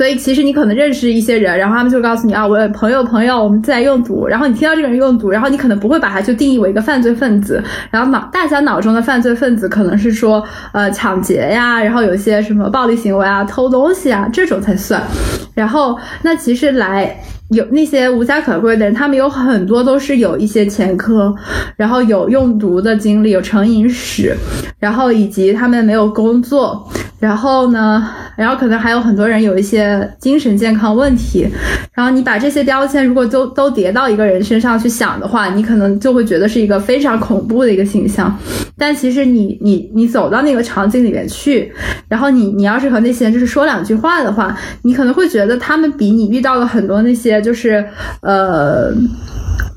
[0.00, 10.42] 所以其实你可能认识一些人，然后他们就告诉你啊，我朋友朋友我们在用毒，然后你听到这个人用毒，然后你可能不会把他就定义为一个犯罪分子，然后脑大家脑中的犯罪分子可能是说
[10.72, 15.02] 呃抢劫呀，然后有些什么暴力行为啊、偷东西啊这种才算，
[15.52, 17.14] 然后那其实来。
[17.50, 21.34] 有那些无家可归的人，他们有很多都是有一些前科，
[21.76, 24.36] 然后有用毒的经历，有成瘾史，
[24.78, 26.88] 然后以及他们没有工作，
[27.18, 31.46] 然后呢，然后可能还有很多人有一些精神健康问题，
[31.92, 38.36] 然后你把这些标签如果都都叠到一个人身上去想的话，你可能就会觉得是一个非常恐怖的一个形象。
[38.76, 41.72] 但其实你你你走到那个场景里面去，
[42.08, 47.84] 然后你你要是和那些人就是说两句话的话，你可能会觉得他们比你遇到了很多那些就是
[48.22, 48.92] 呃。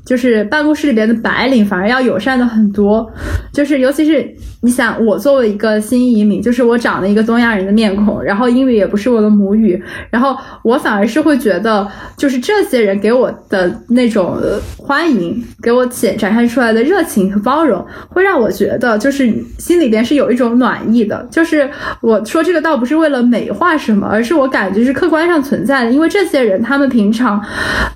[0.04, 3.10] 就是办公室里边的白领反而要友善的很多，
[3.52, 4.28] 就是尤其是
[4.60, 11.86] 你想，我作为一个新移民，就是我长了一个东亚人的面孔，然后英语也不是我的母语，然后我反而是会觉得，
[12.16, 14.38] 就是这些人给我的那种
[14.76, 21.26] 欢迎，给我显展现出来的热情和包容，会让我觉得就是心里边是有一种暖意的。
[21.30, 21.68] 就是
[22.02, 27.42] 我说这个倒不是为了美化什么，而是我感觉是客观上存在的，因为这些人他们平常，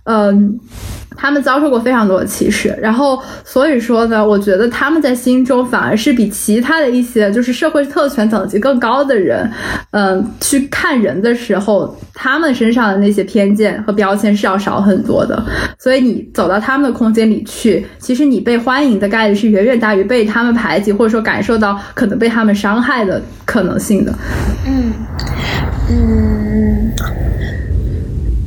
[0.05, 0.59] 嗯。
[1.17, 9.51] 他们遭受过非常多的歧视，然后所以说呢，我觉得他们在心中反而是比其他的一些就是社会特权等级更高的人，
[9.91, 15.43] 嗯，去看人的时候，他们身上的那些偏见和标签是要少很多的。
[15.79, 24.15] 所以你走到他们的空间里去，其实你被欢迎的概率是远远大于被他们排挤或者说感受到可能被他们伤害的可能性的。
[24.67, 24.93] 嗯
[25.91, 26.93] 嗯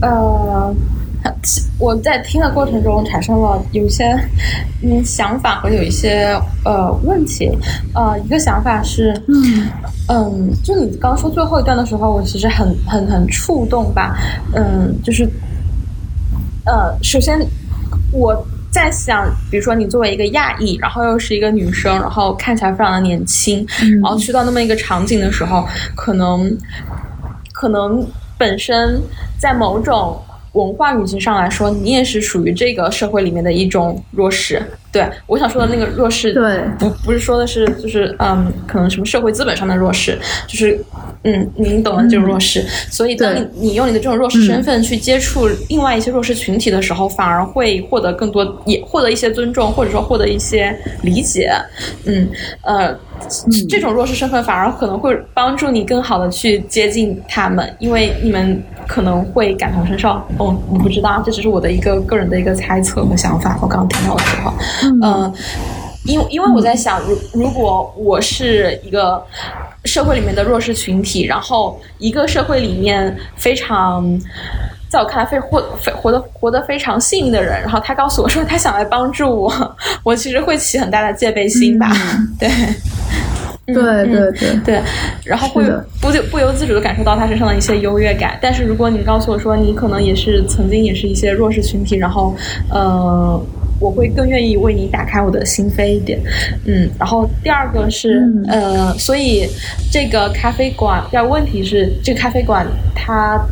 [0.02, 0.74] 呃。
[1.78, 4.06] 我在听的过程中产生了有一些
[4.84, 7.50] 嗯想法和有一些呃问题，
[7.94, 9.68] 呃，一个想法是，嗯
[10.08, 14.18] 嗯，就你刚说最后一段的时候，我其实很很很触动吧，
[14.56, 15.30] 嗯，就是
[16.66, 17.40] 呃，首先
[18.12, 18.36] 我
[18.72, 23.66] 在想，比如说你作为一个亚裔，然后又是一个女生，然后看起来非常的年轻，
[24.02, 26.56] 然后去到那么一个场景的时候，可能
[27.54, 28.04] 可能
[28.38, 29.02] 本身
[29.38, 30.20] 在某种。
[30.54, 34.62] 文化语境上来说，你也是属于这个社会里面的一种弱势。
[34.92, 40.78] 对我想说的那个弱势，对，不不是说的是就是嗯，可能什么社会资本上的弱势，就是
[41.24, 42.66] 嗯，您懂的这种弱势。
[42.90, 51.52] 所以当你你用你的这种弱势身份去接触另外一些弱势群体的时候，反而会获得更多，也获得一些尊重，或者说获得一些理解。
[52.06, 52.28] 嗯
[52.64, 52.94] 呃，
[53.70, 58.62] 这种弱势身份反而可能会帮助你更好的去接近他们，因为你们。
[58.88, 63.58] 可能会感同身受哦，我不知道，这只是我的一个个人的一个猜测和想法。
[63.62, 64.52] 我刚刚听到的时候，
[65.04, 65.34] 嗯，
[66.06, 69.24] 因因为我在想，如如果我是一个
[69.86, 74.04] 社会里面的弱势群体，然后一个社会里面非常
[74.90, 81.92] 在我看来非活非活得活得非常幸运的人，然后他告诉我说他想来帮助我，我其实会起很大的戒备心吧，
[82.40, 82.50] 对。
[83.68, 84.82] 对对对对，
[85.24, 85.64] 然后会
[86.02, 88.38] 不不由自主的感受到他身上的一些优越感。
[88.42, 92.36] 但是如果你告诉我说你可能也是曾经也是一些弱势群体，然后
[92.70, 93.42] 呃，
[93.82, 96.18] 我会更愿意为你打开我的心扉一点。
[96.66, 99.50] 嗯，然后第二个是呃，所以
[99.92, 102.66] 这个咖啡馆，第二个问题是这个咖啡馆
[102.96, 103.44] 它。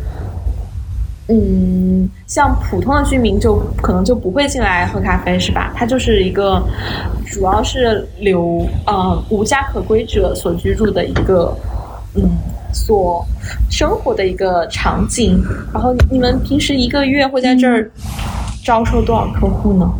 [1.32, 5.72] 嗯，像普通的居民就可能就不会进来喝咖啡，是吧？
[5.76, 6.60] 它就是一个，
[7.24, 11.56] 主要是留呃无家可归者所居住的一个，
[12.16, 12.28] 嗯，
[12.72, 13.24] 所
[13.70, 15.40] 生活的一个场景。
[15.72, 17.88] 然后你们平时一个月会在这儿
[18.64, 19.90] 招收多少客户呢？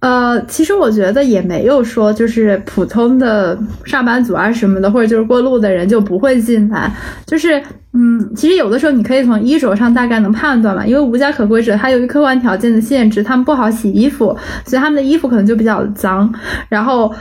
[0.00, 6.88] 呃，其实我觉得也没有说就是普通的上班族啊什么的，或者就是过路的人就不会进来。
[7.26, 7.60] 就是，
[7.92, 14.26] 嗯，其实有的时候你可以从衣着上大概能判断嘛，因为无家可归者他由于客观条件的限制，他们不好洗衣服，
[14.64, 16.32] 所以他们的衣服可能就比较脏，
[16.68, 17.12] 然后。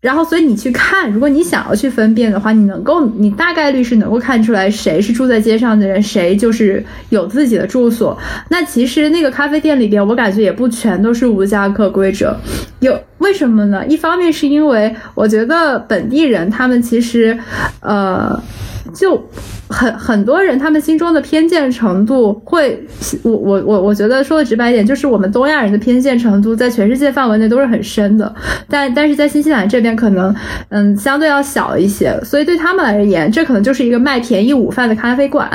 [0.00, 8.16] 然后，所以你去看，如果你想要去分辨的话，你能够，你大概率是能够看出来谁是住在街上的人，谁就是有自己的住所。
[8.48, 12.38] 那其实那个咖啡店里边，我感觉也不全都是无家可归者，
[12.78, 13.84] 有为什么呢？
[13.86, 17.36] 一方面是因为我觉得本地人他们其实，
[17.80, 18.40] 呃。
[18.94, 19.22] 就
[19.68, 22.82] 很很多人，他们心中的偏见程度会，
[23.22, 28.34] 我我我我觉得说的直白一点，就是我们东亚人的偏见程度在全世界范围内都是很深的，
[28.68, 30.34] 但但是在新西兰这边可能
[30.70, 35.48] 嗯相对要小一些，所以对他们而言，这可能就是一个卖便宜午饭的咖啡馆。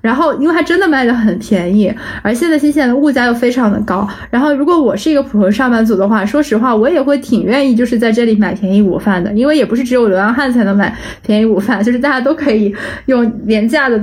[0.00, 4.08] 然后因为它真的卖的很便宜，而现在新西兰的物价又非常的高。
[4.30, 12.74] 然后如果我是一个普通上班族的话，说实话，我也会挺愿意就是在这里买便宜午饭的，因为也不是只有流浪汉才能买便宜午饭，就是大家都可以。
[13.06, 14.00] 用廉价的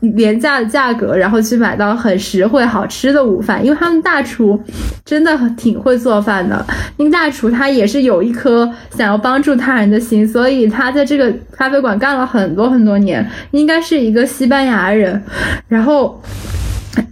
[0.00, 4.60] 廉价的价格，然后去买到很实惠、好吃的午饭，因为他们大厨
[5.04, 6.64] 真的挺会做饭的。
[6.96, 15.22] 那个大厨他也是有一颗想要帮助他人的心，所以他在这个咖啡馆干了很多很多年，应该是一个西班牙人。
[15.68, 16.20] 然后。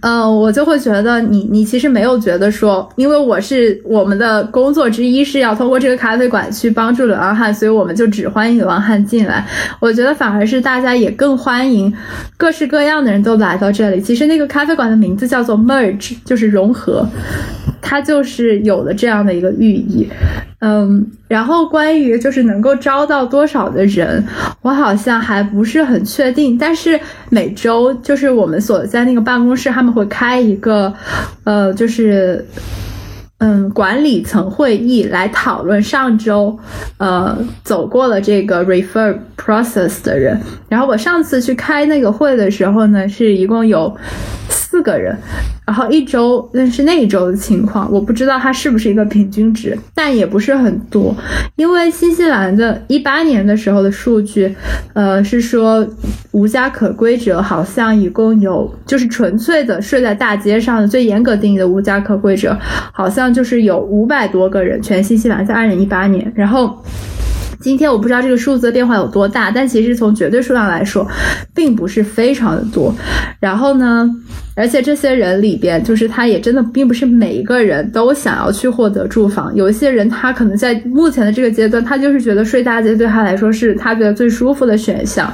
[0.01, 9.45] 呃，我就会觉得你你其实没有觉得说，因为我是我们的工作之一是要通过这个咖啡馆去帮助流浪汉，所以我们就只欢迎流浪汉进来。
[9.79, 11.93] 我觉得反而是大家也更欢迎
[12.37, 14.01] 各式各样的人都来到这里。
[14.01, 17.07] 其实那个咖啡馆的名字叫做 Merge，就是融合，
[17.81, 20.07] 它就是有了这样的一个寓意。
[20.59, 24.23] 嗯，然后关于就是能够招到多少的人，
[24.61, 26.55] 我好像还不是很确定。
[26.55, 30.93] 但是每周就是我们所在那个办公室，他们会开一个，
[31.43, 32.45] 呃，就是
[33.39, 36.55] 嗯管理层会议来讨论上周
[36.99, 40.39] 呃走过了这个 refer process 的人。
[40.69, 43.97] 然后我上次去开那个会的时候呢，是一共有
[44.49, 45.17] 四个人。
[45.65, 51.15] 然后一周那是那一周的情况，我不知道它是不是一个平均值，但也不是很多，
[51.55, 54.53] 因为新西兰的一八年的时候的数据，
[54.93, 55.87] 呃，是说
[56.31, 62.57] 无家可归者好像一共有，就是纯粹的睡在大街上的最严格定义的无家可归者，
[62.91, 66.83] 好像就是有五百多个人，全新西兰在二零一八年，然后。
[67.59, 71.07] 今天我不知道这个数字的变化有多大，但其实从绝对数量来说，
[71.55, 72.93] 并不是非常的多。
[73.39, 74.13] 然后呢，
[74.55, 79.53] 而且这些人里边，就是他也真的并不是每一个人都想要去获得住房。
[79.55, 85.31] 有一些人他可能在目前的这个阶段，他就是觉得睡大街对他来说是他觉得最舒服的选项。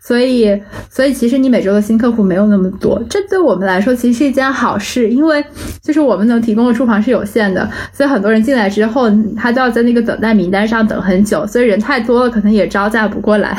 [0.00, 0.60] 所以，
[0.90, 5.42] 所以其实你每周的新客户没有那么多，这对我们来说其实是一件好事，因为
[5.80, 11.72] 就是我们能提供的住房是有限的，所以很多人进来之后，他都要在那个等待名单上等很久，所以。
[11.72, 13.56] 人太多了，可能也招架不过来。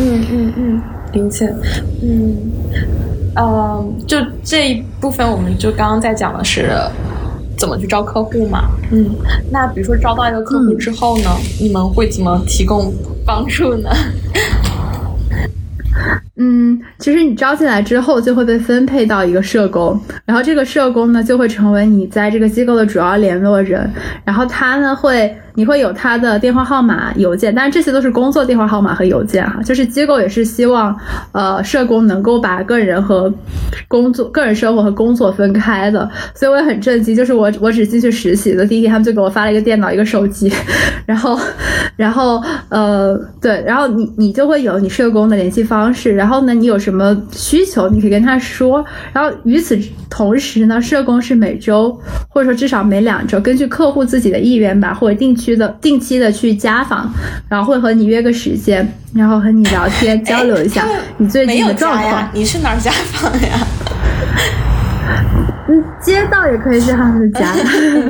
[0.00, 0.82] 嗯嗯嗯，
[1.14, 1.48] 理解。
[2.02, 2.36] 嗯，
[3.34, 6.70] 呃，就这一部分，我们就刚刚在讲的是
[7.56, 8.70] 怎么去招客户嘛。
[8.90, 9.10] 嗯，
[9.50, 12.92] 那比如说招到一个客户之后呢，你们会怎么提供
[13.24, 13.90] 帮助呢？
[16.38, 23.90] 嗯，其实你招进来之后就会被分配到一个社工，然后这个社工呢就会成为你在这个机构的主要联络人，
[24.24, 25.36] 然后他呢会。
[25.54, 29.60] 你会有他的电话号码、邮件，但是这些都是工作电话号码和邮件哈。
[29.64, 30.96] 就是机构也是希望，
[31.32, 33.32] 呃，社工能够把个人和
[33.88, 36.08] 工作、个人生活和工作分开的。
[36.32, 40.48] 所以我也很震惊，就是我我只进去实习的第一天，他们就给我发了一个电脑、一个手机，
[41.04, 41.36] 然后，
[41.96, 48.84] 然后，呃，对，然后你你就会有你社工的联系方式，然后呢，你有什么需求，你可以跟他说。
[49.12, 49.76] 然后与此
[50.08, 55.48] 同时呢，社工是每周或者说至少每两周，根据客户自己的意愿吧，或者定期。
[55.58, 57.12] 的定期的去家访，
[57.48, 60.86] 然后会和你约个时间，然后和你聊天交流一下
[61.18, 62.28] 你最近的状况。
[62.32, 63.66] 你是哪儿家访呀？
[65.68, 67.52] 嗯，街道也可以是他们的家。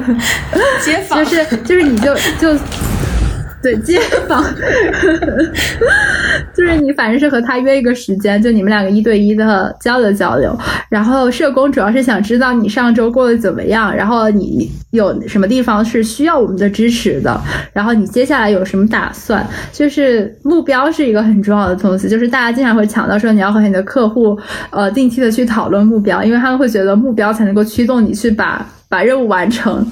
[0.85, 2.55] 街访 就是就是你就就。
[3.61, 3.99] 对，街
[4.29, 4.45] 坊，
[6.55, 10.57] 就是你，反正是和他约一个时间，就你们两个一对一的交流交流。
[10.89, 17.41] 然后社工主要是想知道你上周过得怎么样，然后你有什么地方是需要我们的支持的，
[17.73, 19.45] 然后你接下来有什么打算？
[19.73, 24.39] 就是目标是一个很重要的东西，就是大家经常会强调说你要和你的客户
[24.71, 28.65] 呃定期的去讨论目标，因为他们会觉得目标才能够驱动你去把。
[28.89, 29.87] 把任务完成，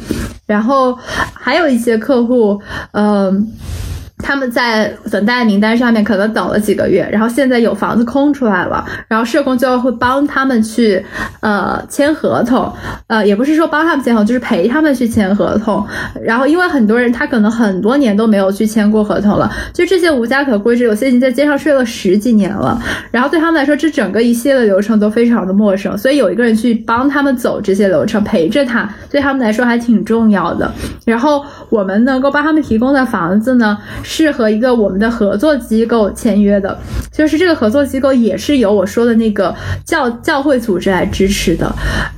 [0.47, 0.99] 然后
[1.32, 2.61] 还有一些客户，
[2.92, 3.53] 嗯。
[4.19, 11.05] 他们在等待名单上面可能等了几个月，然后现在有房子空出来了，然后社工就会帮他们去
[11.41, 12.73] 呃签合同，
[13.09, 15.87] 呃也不是说帮他们签合同，就是陪他们去签合同。
[16.23, 30.73] 然后因为很多人他可能很多年都没有去签过合同了，就这些无家可归者，有些已经在街上睡了十几年了，然后对他们来说这整个一系列流程都非常的陌生，所以有一个人去帮他们走这些流程，陪着他，对他们来说还挺重要的。
[31.05, 33.77] 然后我们能够帮他们提供的房子呢？
[34.09, 36.78] 是和一个我们的合作机构签约的，
[37.11, 39.52] 就是这个合作机构也是由我说的那个
[39.84, 41.70] 教教会组织来支持的。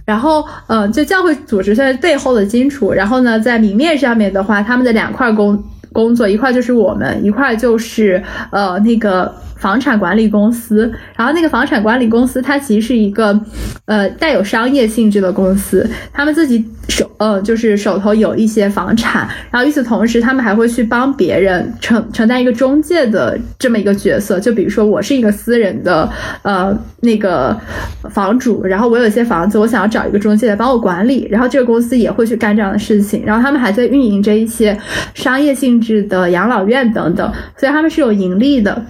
[0.04, 2.92] 然后，嗯，就教会组织在背后的金主。
[2.92, 9.34] 然后呢，在明面上面的话，他们的两块工工作，一块就是我们，一块就是呃那个。
[9.58, 13.38] 房产管理公司，然后那个房产管理公司，它其实是一个，
[13.86, 15.88] 呃，带有商业性质的公司。
[16.12, 24.38] 他们自己手，呃，就是手头有一些房产，然后与此同时，他们还会去帮别人承承担一个中介的这么一个角色。
[24.38, 26.08] 就比如说，我是一个私人的，
[26.42, 27.58] 呃，那个
[28.10, 33.24] 房主，然后我有一些房子，我想要找一个中介来帮我管理，然后这个公司也会去干这样的事情。
[33.26, 34.78] 然后他们还在运营着一些
[35.14, 38.84] 商业性质的养老院等等，所以他们是有盈利的。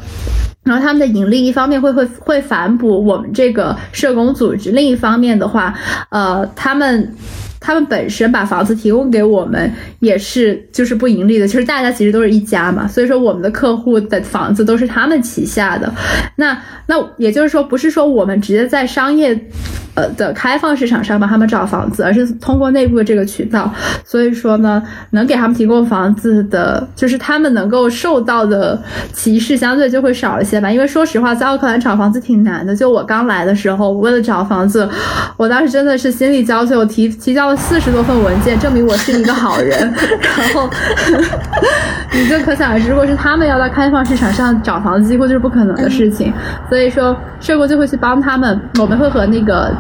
[0.69, 5.75] 然后他们的盈利一方面会会会反哺我们这个社工组织，另一方面的话，
[6.11, 7.15] 呃，他们
[7.59, 15.91] 他们本身把房子提供给我们也是就是不盈利的，就是大家其实都是一家嘛，所以说我们的客户的房子都是他们旗下的。
[16.37, 16.57] 那
[16.87, 19.49] 那也就是说，不是说我们直接在商业。
[19.99, 23.69] 呃的开放市场上帮他们找房子，而是通过内部的这个渠道。
[24.05, 24.81] 所以说呢，
[25.11, 28.81] 能给他们提供房子的，就是他们能够受到的
[29.13, 30.71] 歧视相对就会少一些吧。
[30.71, 32.77] 因为说实话，在奥克兰找房子挺难的。
[32.77, 34.89] 就我刚来的时候，为了找房子，
[35.37, 39.79] 我当时真的是心力交瘁，我提提交了四十多份文件，证明我是一个好人。
[40.23, 40.71] 然后
[42.13, 46.33] 你就可想而知，如果是他们要到开放市场上找房子，几乎就是不可能的事情。
[46.69, 49.73] 所以说，社工就会去帮他们，我们会和那个。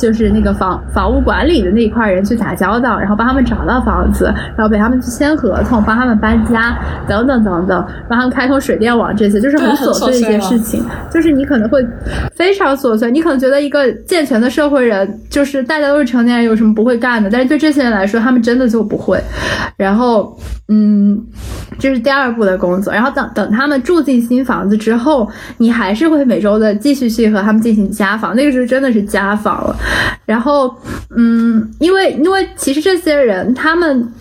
[0.00, 10.82] 就是那个房房屋管理的那一块人去打交道，然后帮他们找到房子，然后陪他们去签合同，帮他们搬家，等等等等，帮他们开通水电网，这些就是很琐碎的一些事情。
[11.12, 11.86] 就是你可能会
[12.34, 17.28] 非常琐碎，你可能觉得一个健全的社会人，就是大家都是成年人，有什么不会干的？
[17.28, 19.20] 但是对这些人来说，他们真的就不会。
[19.76, 20.38] 然后，
[20.68, 21.20] 嗯，
[21.78, 22.92] 这是第二步的工作。
[22.92, 25.28] 然后等等他们住进新房子之后，
[25.58, 29.76] 你还是会每周的继续去和他们进行家访，那个时候真的是家访了。
[30.24, 30.74] 然后，
[31.16, 34.12] 嗯，因为因为其实这些人他们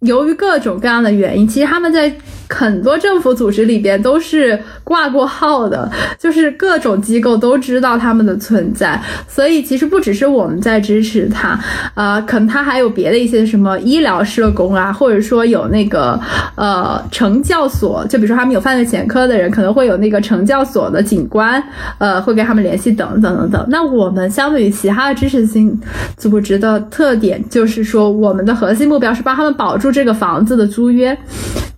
[0.00, 2.14] 由于各种各样的原因，其实他们在。
[2.54, 11.58] 很多政府组织里边都是挂过号的，就是各种机构都知道他们的存在，所以其实不只是我们在支持他，
[11.94, 16.18] 呃，可能他还有别的一些什么医疗社工啊，或者说有那个
[16.54, 21.60] 呃惩教所，就比如说他们有犯罪前科的人，可能会有那个惩教所的警官，
[21.98, 23.66] 呃，会跟他们联系等等等等。
[23.68, 25.76] 那我们相对于其他的支持性
[26.16, 31.18] 组织的特点，就是说我们的核心目标是帮他们保住这个房子的租约，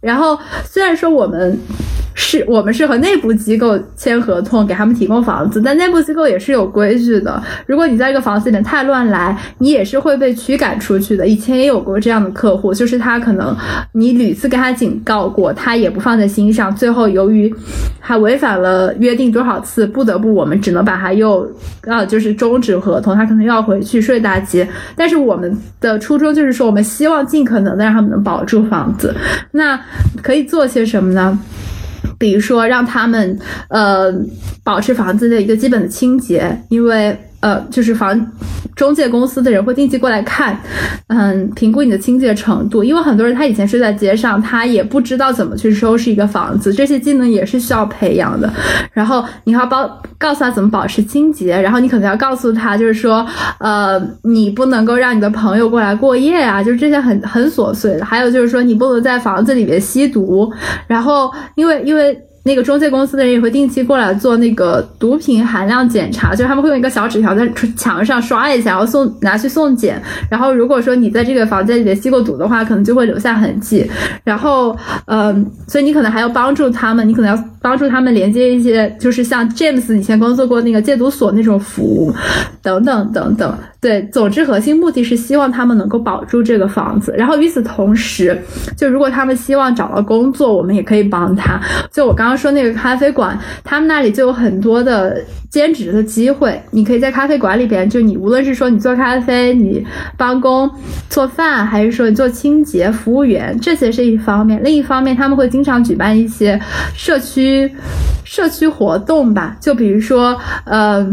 [0.03, 0.39] 然后。
[0.71, 1.59] 虽然说我们。
[2.19, 7.41] 是我们是和内部机构签合同，给他们提供房子，但内部机构也是有规矩的。
[7.67, 11.27] 如果你在一个房子里面太乱来，你也是会被驱赶出去的。
[11.29, 13.55] 以前也有过这样的客户，就是他可能
[13.93, 17.55] 你屡次跟他警告过，他也不放在心上，最后由于
[18.01, 21.47] 他违反了约定多少次，不得不我们只能把他又
[21.87, 24.67] 啊就是终止合同，他可能又要回去睡大街。
[24.97, 29.15] 但是我们的初衷就是说，我们希望尽可能的让他们能保住房子。
[29.53, 29.79] 那
[30.23, 31.39] 可以做些什么呢？
[32.19, 33.39] 比如说，让他们
[33.69, 34.13] 呃
[34.63, 37.19] 保持房子的一个基本的清洁，因为。
[37.41, 38.33] 呃，就是房
[38.75, 40.59] 中介公司的人会定期过来看，
[41.09, 42.83] 嗯，评估你的清洁程度。
[42.83, 48.53] 因为很多人他以前睡在街上，他也不知道怎么去收拾一个房子，这些技能也是需要培养的。
[48.93, 53.27] 然后你要保告诉他怎么保持清洁，然后你可能要告诉他，就是说，
[53.61, 58.05] 呃，你不能够让你的朋友过来过夜啊，就是这些很很琐碎的。
[58.05, 60.53] 还有就是说，你不能在房子里面吸毒。
[60.87, 62.19] 然后，因为因为。
[62.47, 70.01] 那个中介公司的人也会定期过来做那个毒品含量检查，就是他们会用一个小纸条在墙上刷一下，然后送拿去送检。
[70.31, 73.91] 然后如果说你在这个房间里面吸过毒的话，可能就会留下痕迹。
[74.23, 74.77] 然后，
[75.07, 82.15] 嗯，所以你可能还要帮助他们，你可能要帮助他们连接一些，就是像 James 以前工作过那个戒毒所那种服务，
[82.63, 83.59] 等等等等。
[83.81, 87.13] 对，总之核心目的是希望他们能够保住这个房子。
[87.17, 88.41] 然后与此同时，
[88.77, 91.61] 就如果他们希望找到工作，我们也可以帮他。
[91.91, 92.37] 就我刚刚。
[92.37, 95.17] 说那个咖啡馆，他们那里就有很多的
[95.49, 96.61] 兼职的机会。
[96.71, 99.83] 你可以在咖啡馆里边，就你无论是说你做咖啡、你
[100.19, 100.71] 帮工
[101.09, 104.63] 做饭，还是说你做清洁服务员，这些是一方面。
[104.63, 106.61] 另一方面，他们会经常举办一些
[106.95, 107.56] 社区
[108.25, 111.07] 社区活动吧，就比如说，呃。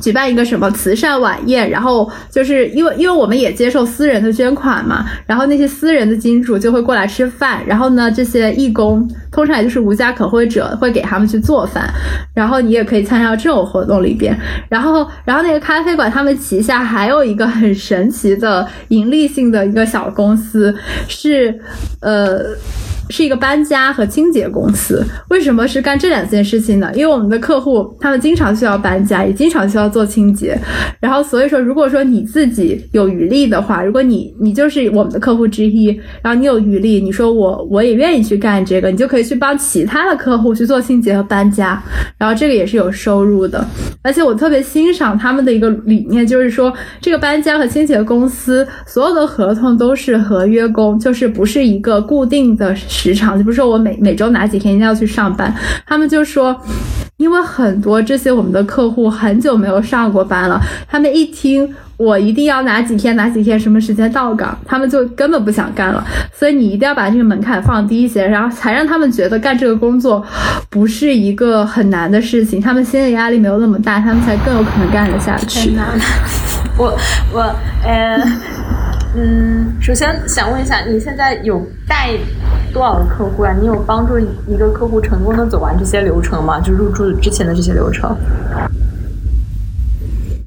[0.00, 11.88] 举办一个什么慈善晚宴，然后就是因为因为我们也接受私人的捐款嘛，然后那些私人的金主就会过来吃饭，然后呢，这些义工通常也就是无家可归者会给他们去做饭，
[12.34, 14.36] 然后你也可以参加这种活动里边，
[14.68, 20.74] 然后然后那个咖啡馆他们旗下还有一个很神奇的盈利性的一个小公司，
[21.08, 21.58] 是
[22.00, 22.54] 呃。
[23.10, 26.90] 是一个搬家和清洁公司，为什么是干这两件事情呢？
[26.94, 30.58] 因为我们的客户他们经常需要搬家，也经常需要做清洁，
[31.00, 35.88] 然后所以说，如果说你自己有余力的话，如果你你就是我们的客户之一，
[36.22, 41.82] 然后你有余力，你说我我也愿意去干这个，你就可以去帮其他的客户去做清洁和搬家，
[42.16, 43.64] 然后这个也是有收入的。
[44.02, 52.74] 而且我特别欣赏他们的一个理念，就是说这个搬家和清洁公司所有的合同都是合约工，就是不是一个固定的。
[52.94, 55.52] 时长就不是说我每每周哪几天一定要去上班，
[55.84, 56.58] 他们就说，
[57.16, 66.02] 因为很多这些我们的客户很久没有上过班了，他们一听我一定要哪几天哪几天什么时间到岗，他们就根本不想干了。
[66.32, 70.24] 所以你一定要把这个门槛放低一些，然后才让他们觉得干这个工作
[70.70, 75.76] 不是一个很难的事情，他们心理压力没有那么大，他们才更有可能干得下去。
[76.78, 76.96] 我
[77.32, 77.40] 我
[77.84, 78.18] 呃。
[79.16, 82.10] 嗯，首先想问一下，你现在有带
[82.72, 83.54] 多少个客户啊？
[83.60, 86.58] 你有帮助一个客户成功的走完这些流程吗？
[86.58, 88.16] 就入住之前的这些流程？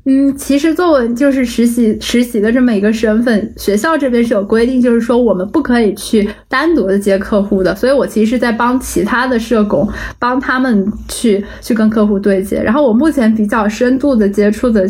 [0.10, 7.76] 嗯，其实作为就是实习实习的这么一个身份，学校这边是有规定，就是说我们不可以去单独的接客户的。
[7.76, 9.86] 所以我其实是在帮其他的社工，
[10.18, 12.64] 帮他们去去跟客户对接。
[12.64, 14.88] 然后我目前比较深度的接触的，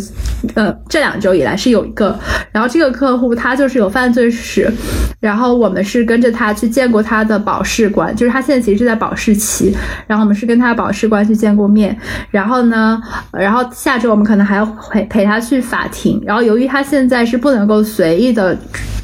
[0.54, 2.16] 呃，这两周以来是有一个，
[2.52, 4.72] 然后这个客户他就是有犯罪史，
[5.20, 11.98] 然后我们是跟着他去见过他的保释官，就是他现在其实是在保释期，然后我们是跟他保释官去见过面，
[12.30, 13.02] 然后呢，
[13.34, 15.07] 然后下周我们可能还要回。
[15.10, 18.58] 陪他去法庭，然后由于他现在是不能够随意的，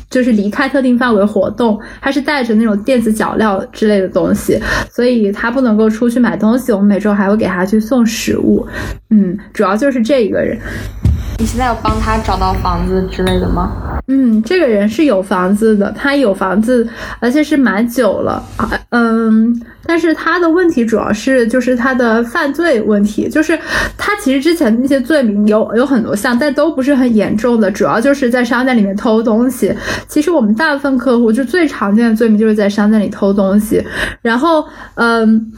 [0.09, 4.59] 就是离开特定范围活动，他是带着那种电子脚镣之类的东西，
[4.91, 6.71] 所以他不能够出去买东西。
[6.71, 8.65] 我们每周还会给他去送食物，
[9.09, 10.57] 嗯，主要就是这一个人。
[11.39, 13.71] 你现在有帮他找到房子之类的吗？
[14.07, 16.87] 嗯，这个人是有房子的，他有房子，
[17.19, 19.61] 而且是蛮久了啊，嗯。
[19.85, 23.57] 但是他的问题主要是就是他的犯罪问题，就是
[23.97, 29.73] 他其实之前那些罪名有有很多项，但都不是很严重的，主要就是在商店里面偷东西。
[30.07, 33.83] 其实我们大部分客户就最常见的罪名就是在商店里偷东西。
[34.21, 34.65] 然后，
[34.95, 35.51] 嗯，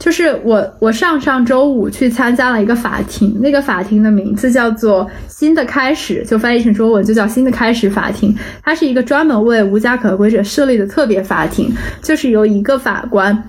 [0.00, 8.34] 就是我我上上周五去参加了一个法庭，那个法庭的名字叫做“新的开始”，就翻译成中文就叫“新的开始法庭”。
[8.64, 11.70] 它是一个专门为无家可归者设立的特别法庭，
[12.02, 13.44] 就是由一个法官。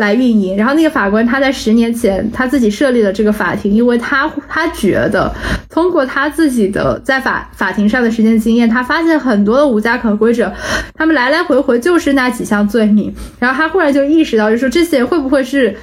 [0.00, 5.32] 来运营，然后那个法官他在十年前他自己设立了这个法庭，因为他他觉得
[5.68, 10.52] 通过他自己的在法法庭上的实践经验，他发现很多的无家可归者，
[10.94, 15.76] 他们来来回回就是那几项罪名，然后他忽然就意识到，就说这些会不会是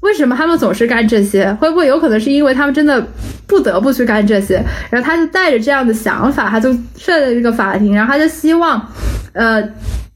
[0.00, 1.50] 为什么他们总是干这些？
[1.54, 3.04] 会不会有可能是因为他们真的
[3.46, 4.62] 不得不去干这些？
[4.90, 8.86] 然后他就带着这样的想法，他就设了这个法庭，然后他就希望，
[9.32, 9.66] 呃，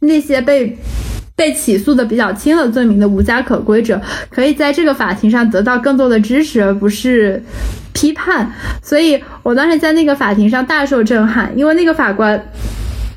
[0.01, 0.77] 那些被。
[1.39, 7.41] 被起诉的比较轻的罪名的无家可归者，可以在这个法庭上得到更多的支持，而不是
[7.93, 8.51] 批判。
[8.83, 12.43] 所以我当时在那个法庭上大受震撼，因为那个法官。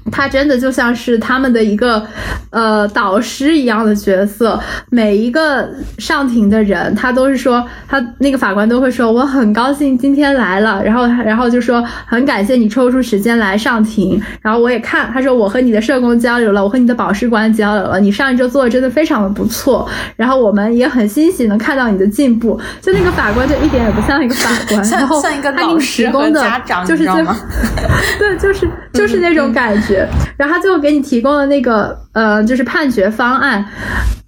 [0.10, 2.06] 他真的就像是他们的一个
[2.50, 27.24] 呃导师一样的角色，每一个上庭的人，他都是说，他那个法官都会说，我很高兴今天来了，然后然后就说很感谢你抽出时间来上庭，然后我也看，他说我和你的社工交流了，我和你的保释官交流了，你上一周做的真的非常的不错，然后我们也很欣喜能看到你的进步，就那个法官就一点也不像一个法官， 然后像一个老师和家长，就是最
[28.20, 29.91] 对，就是就是那种感觉。
[30.38, 33.66] 然后他最后给你提供的那个呃，就是判决方案。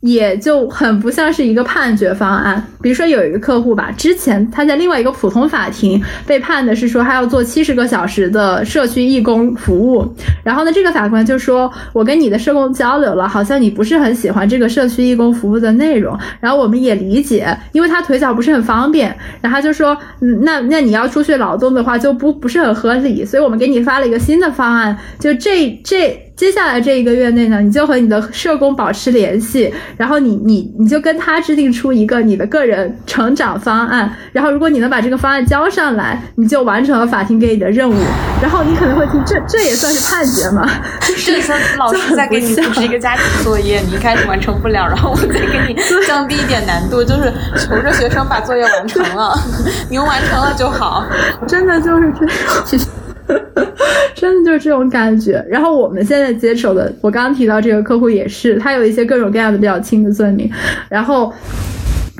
[0.03, 2.61] 也就很不像是一个判决方案。
[2.82, 10.05] 比如说有一个客户吧，之前他在另外一个普通法庭被判的是说他要做七十个小时的社区义工服务，
[10.43, 19.07] 然后呢，这个法官就说，我跟你的社工交流了，好像你不是很喜欢这个社区义工服务的内容，然后我们也理解，因为他腿脚不是很方便，
[19.39, 26.19] 然后他就说，那那你要出去劳动的话就不不是很合理，所以我们给你发了一个新的方案，就这这这。
[26.35, 37.93] 接下来这一个月内呢，你就和你的社工保持联系，然后你你你就跟他制定出一个你的个人成长方案，然后如果你能把这个方案交上来，你就完成了法庭给你的任务。
[38.41, 40.67] 然后你可能会听，这这也算是判决吗？
[41.07, 45.75] 就是说老师在给你布置一个家庭作业，你一开始完成不了，然后我再给你
[46.07, 49.39] 降低一点难度，就是求着学生把作业完成了，
[49.87, 51.05] 你完成了就好。
[51.47, 52.87] 真的就是这样。
[54.15, 55.45] 真的就是这种感觉。
[55.49, 60.49] 然后我们现在接手的，我刚刚提到这个客户也是，他有一些各种各样的比较轻的罪名，
[60.89, 61.34] 然后。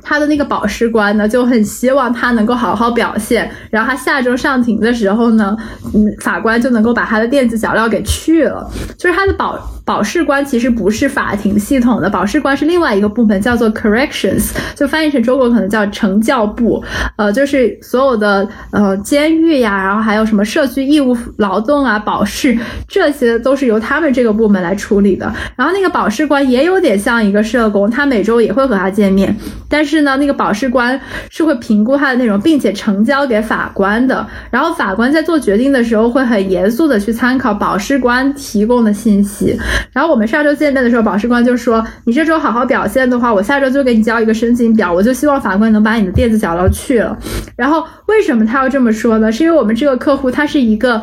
[0.04, 5.56] 他的那个保释官呢，就很希望他能够好好表现，然后他下周上庭的时候呢，
[5.93, 8.70] 嗯，法官就能够把他的电子脚镣给去了。
[8.97, 16.84] 就是他的保保释官其实不是法庭系统的，保释官是另外一个部门，叫做 corrections，就翻译成中国可能叫惩教部。
[17.18, 25.32] 呃，就是所有的呃监狱呀，然后还有什么社区义务劳动啊、保释，这些都是由他们这个部门来处理的。
[25.56, 29.34] 然后那个保释官也有点像一个社工，他每周也会和他见面，
[29.70, 29.93] 但是。
[29.94, 34.26] 是呢，那个保释官是会评估他的内容，并且呈交给法官的。
[34.50, 39.56] 然后法官在做决定的时候，会很严肃的去参考保释官提供的信息。
[39.91, 44.91] 然后我们上周见面的时候，保释官就说：“你这周好好表现的话，我下周就给你交一个申请表。
[44.91, 47.16] 我就希望法官能把你的电子脚镣去了。”
[47.56, 49.32] 然后为什么他要这么说呢？
[49.32, 51.00] 是因为我们这个客户他是一个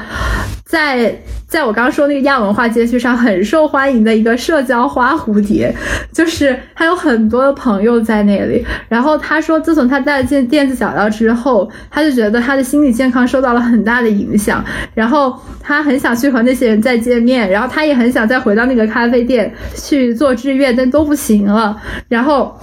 [0.64, 1.16] 在。
[1.51, 5.74] 在我刚刚说那个亚文化街区上很受欢迎的一个社交花蝴蝶，
[6.14, 8.64] 就是他有很多的朋友在那里。
[8.88, 14.64] 然后他说，自从他带了电电子脚镣之后，他就觉得他的心理健康受到了很大的影响。
[14.94, 21.76] 然后他很想去和那些人再见面，然后他也很想再回到那个咖啡店去做志愿，但都不行了。
[22.09, 22.57] 然后。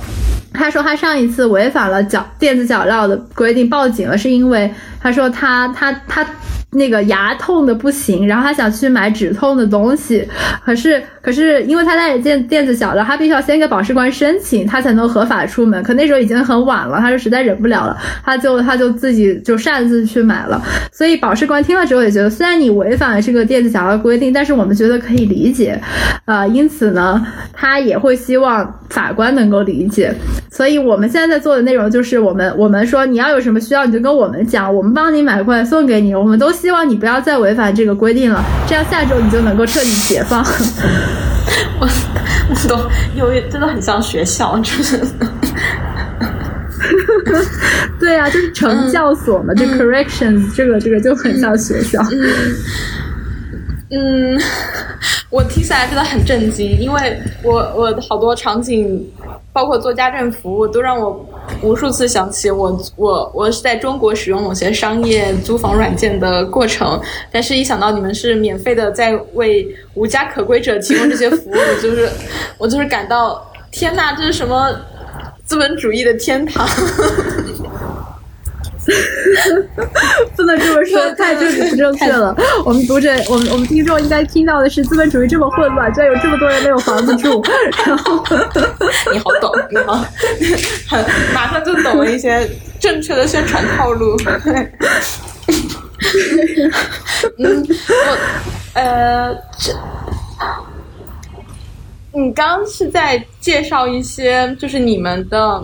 [0.54, 6.26] 他说他上一次违反了脚电子脚镣的规定报警了，是因为他说他他他
[6.72, 10.28] 那个牙痛的不行，然后他想去买止痛的东西，
[10.66, 15.82] 可是可是因为他带着电电子脚镣，他必须要先给保释官申请，他才能合法出门。
[15.82, 20.62] 可那时候已经很晚了，他就实在忍不了了，他就他就自己就擅自去买了。
[20.92, 25.82] 所以保释官听了之后也觉得，虽然你违反了这个电子小的规定，但是我们觉得可以理解，
[26.26, 30.14] 呃，因此呢，他也会希望法官能够理解。
[30.52, 36.16] 所以我们现在在做的内容就是我们我们说你要有什么需要你就跟我们讲，我们帮你买过来送给你。
[36.18, 40.44] 我们都希望你不要再违反这个规定了，这样下周你就能够彻底解放。
[41.80, 41.88] 我
[42.50, 45.00] 我都因为真的很像学校，就是。
[48.00, 52.02] 对啊，就是成教所嘛，就 corrections 这个这个就很像学校。
[53.90, 54.40] 嗯，
[55.30, 59.06] 我听起来真的很震惊，因为我我好多场景。
[59.54, 61.26] 包括做家政服务，都让我
[61.64, 67.02] 无数次想起我我我是在中国使用某些商业租房软件的过程，
[67.32, 72.08] 但是一想到你们是免费的在为无家可归者提供这些服务， 就是
[72.60, 74.70] 我就是感到天呐，这是什么
[75.44, 76.64] 资本主义的天堂？
[80.36, 82.34] 不能这么说，太政治不正确了。
[82.64, 87.44] 我们读者，我们我们听众应该听到的是资本主义这么混乱，居然有这么多人没有房子住。
[87.86, 88.24] 然后
[89.12, 89.78] 你好懂，你
[90.88, 90.98] 好，
[91.34, 94.16] 马上就懂了一些正确的宣传套路。
[97.40, 98.18] 嗯，我
[98.74, 99.74] 呃，这
[102.14, 105.62] 你刚是在介绍一些，就是你们的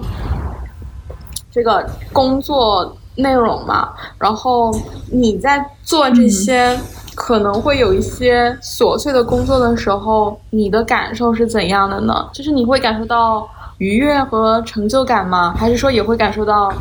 [1.49, 2.97] 这个工作。
[3.15, 4.73] 内容嘛，然后
[5.11, 6.79] 你在做这些
[7.15, 12.27] 可能会有一些琐碎的工作的时候，你的感受是怎样的呢？
[12.33, 13.47] 就是你会感受到
[13.77, 15.53] 愉悦和成就感吗？
[15.55, 16.73] 还是说也会感受到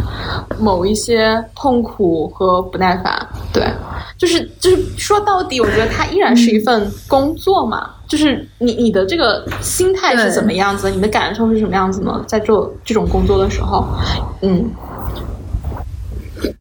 [0.58, 3.26] 某一些痛苦和不耐烦？
[3.52, 3.66] 对，
[4.16, 7.90] 就是就是说到底，我觉得它依然是一份工作嘛。
[8.08, 10.90] 就是你你的这个心态是怎么样子？
[10.90, 12.22] 你的感受是什么样子呢？
[12.26, 13.84] 在做这种工作的时候，
[14.40, 14.70] 嗯。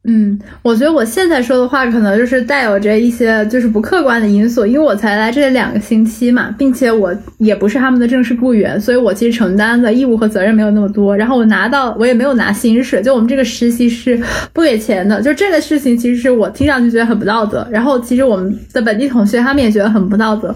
[0.04, 11.16] 嗯，我觉得我现在说的话可能就是带有着一些就是不客观的因素，因为我才来这两个星期嘛，并且我也不是他们的正式雇员，所以我其实承担的义务和责任没有那么多。
[11.16, 14.20] 然后我拿到我也没有拿薪水，就我们这个实习是
[14.54, 15.22] 不给钱的。
[15.22, 17.68] 就这个事情，其实是我听上去觉得很不道德。
[17.72, 20.54] 然后其实我们的本地同学他们也觉得很不道德，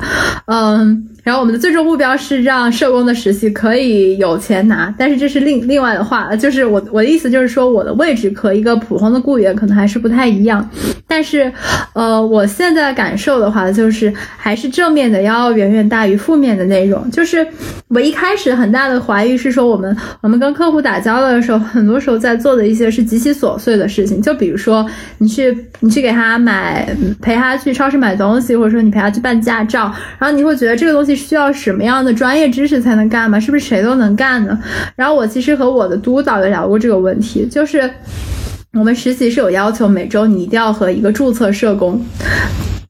[0.47, 1.07] 嗯。
[1.25, 10.69] 然后我们的最终目标是让社工的实习可以有钱拿，但是这是另另外的话，就是我我的意思就是说，我的位置和一个普通的雇员可能还是不太一样。
[11.07, 11.51] 但是，
[11.93, 17.09] 呃，我现在感受的话，就是还是正面的要远远大于负面的内容。
[17.09, 17.45] 就是
[17.87, 24.85] 我一开始很大的怀疑是说，我们我们跟客户打交道的时候，很多时候在做的一些是极其琐碎的事情，就比如说
[25.17, 26.87] 你去你去给他买
[27.19, 31.14] 陪他去超市买东西，或者说你陪他去办驾照，然后你会觉得这个东西。
[31.15, 33.39] 需要什么样的专业知识才能干吗？
[33.39, 34.59] 是不是谁都能干呢？
[34.95, 37.89] 然后我其实和我的督导也聊过这个问题，就是
[38.73, 42.03] 我们实习是有要求，每周你一定要和一个注册社工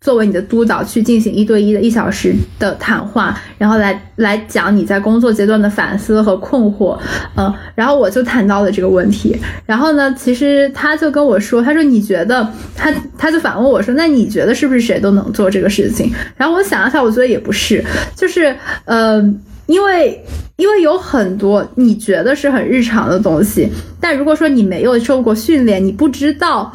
[0.06, 6.96] 作为你的督导去进行一对一的一小时的谈话，然后来来讲你在工作阶段的反思和困惑。
[7.36, 9.36] 嗯，然后我就谈到了这个问题，
[9.66, 16.14] 然后呢，其实他就跟我说，他说你觉得他他就反问我说，那你觉得是不是谁都能做这个事情？
[16.38, 17.84] 然后我想了想，我觉得也不是，
[18.16, 19.20] 就是呃，
[19.66, 20.24] 因为
[20.58, 23.68] 因为有很多你觉得是很日常的东西，
[24.00, 26.72] 但如果说你没有受过训练，你不知道，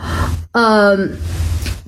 [0.51, 0.99] 呃。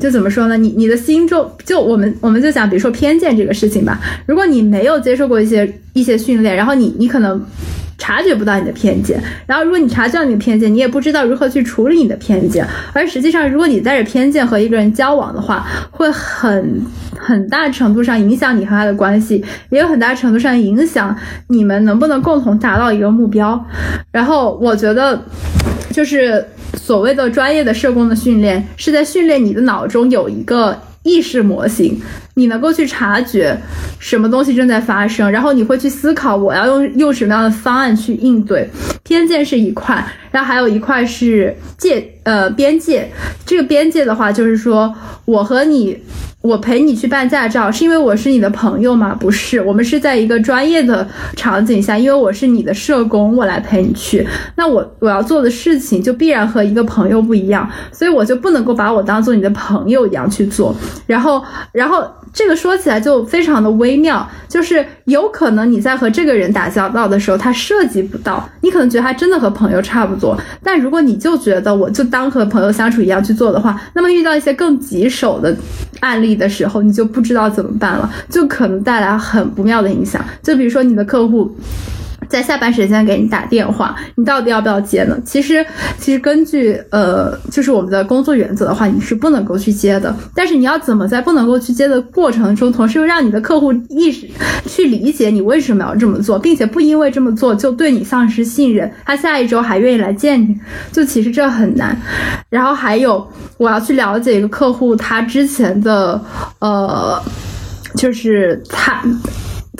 [0.03, 0.57] 就怎么说呢？
[0.57, 4.01] 你你的心中就我们我们就讲，比如说偏见这个事情吧。
[4.27, 7.41] 如果你没有接受过一些一些训练，然后你你可能
[7.99, 9.23] 察觉不到你的偏见。
[9.47, 12.67] 然后如果你察觉到你的偏见，你也不知道如何去处理你的偏见。
[12.93, 16.83] 而实际上，如果你带着偏见和一个人交往的话，会很
[17.17, 23.65] 很大程度上影响你和他的关系，也有很大程度上影响你们能不能共同达到一个目标。
[24.11, 25.23] 然后我觉得
[25.93, 26.45] 就是。
[26.75, 32.01] 所谓的专业的社工的训练，是在训练你的脑中有一个意识模型，
[32.35, 33.57] 你能够去察觉
[33.99, 38.69] 什么东西正在发生，然后你会去思考我要用用什么样的方案去应对。
[39.03, 43.11] 偏见是一块，然后还有一块是界呃边界。
[43.45, 45.99] 这个边界的话，就是说我和你。
[46.43, 49.15] 我陪你去办驾照，是因为我是你的朋友吗？
[49.15, 51.07] 不是，我们是在一个专业的
[51.37, 54.27] 场景下，因为我是你的社工，我来陪你去。
[54.57, 60.75] 那我我要做的事情就必然和一个朋友不一样，所以我就不能够把我当做你的朋友一样去做。
[61.07, 70.37] 然后，然后这个说起来就非常的微妙，就是有可能你在和这个人打交道的时候，他涉及不到，你可能觉得他真的和朋友差不多。
[70.63, 75.57] 但如果你就觉得我就当和朋友相处一样去做的话，那么遇到一些更棘手的
[76.01, 76.33] 案例。
[76.33, 80.25] 的时候，你就不知道怎么办了，就可能带来很不妙的影响。
[80.43, 81.55] 就比如说，你的客户。
[82.29, 85.19] 在下班时间给你打电话，你到底要不要接呢？
[85.25, 85.65] 其实，
[85.99, 90.15] 其实根据呃，就是我们的工作原则的话，你是不能够去接的。
[90.35, 94.29] 但是你要怎么在不能够去接的过程中，同时又让你的客户意识
[94.67, 100.57] 去理解你为什么要这么做，并且不因为这么做就对你丧失信任，他下一周还愿意来见你，
[100.91, 101.97] 就其实这很难。
[102.49, 106.21] 然后还有，我要去了解一个客户他之前的
[106.61, 107.21] 呃，
[107.97, 109.03] 就是他。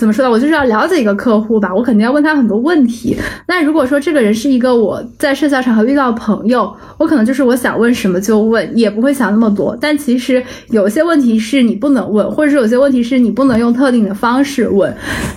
[0.03, 0.29] 怎么说呢？
[0.29, 3.17] 我就是要了解一个客户吧，我肯定要问他很多问题。
[3.47, 9.79] 那如果说这个人是一个我在社交场合遇到的朋友，我可能就是我想问什么就问，也不会想那么多。
[9.81, 14.93] 但其实有些问题是你不能问，或者是有些问题是你不能用特定的方式问。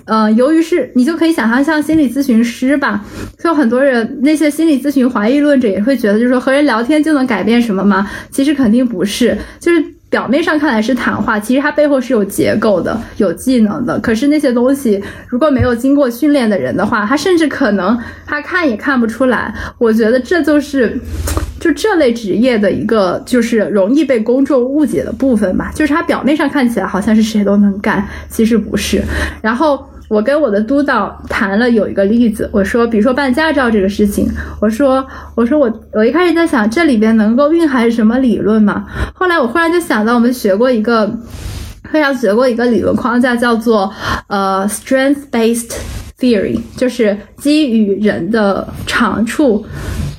[0.06, 3.06] 呃，由于是你就可以想象像心理咨询师吧，
[3.38, 8.10] 就很多人那些心理咨询怀疑论者也会觉得，就是说和人聊天就能改变什么吗？
[8.32, 9.95] 其实肯定不是，就是。
[10.16, 14.00] 表面上看来是谈话，其实它背后是有结构的、有技能的。
[14.00, 19.54] 可是那些东西如果没有经过训练的人的话，他甚至可能他看也看不出来。
[19.78, 20.98] 我觉得这就是
[21.60, 25.70] 就这类职业的一个就是容易被公众误解的部分吧。
[25.76, 29.04] 就是他表面上看起来好像是谁都能干，其实不是。
[29.42, 29.86] 然后。
[30.08, 34.28] 我跟我的督导谈了有一个例子，我说，比如说办驾照这个事情，
[34.60, 38.86] 我说，我说我我一开始在想这里边能够蕴含什么理论嘛？
[39.14, 41.10] 后来我忽然就想到，我们学过一个，
[41.92, 43.92] 非常学过一个理论框架，叫做
[44.28, 45.72] 呃 strength based
[46.26, 49.66] theory，就是基于人的长处。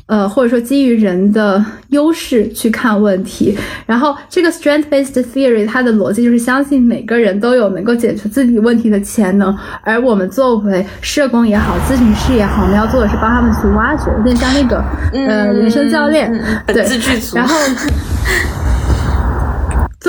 [0.08, 9.52] 呃，或者说基于人的优势去看问题，然后这个 strength-based theory 它的逻辑就是相信每个人都有能够解决自己问题的潜能，
[9.82, 14.76] 而我们作为社工也好，咨询师也好，我们要做的是帮他们去挖掘，有点像那个
[15.12, 16.32] 呃人生教练，
[16.68, 16.86] 对，
[17.34, 17.56] 然后。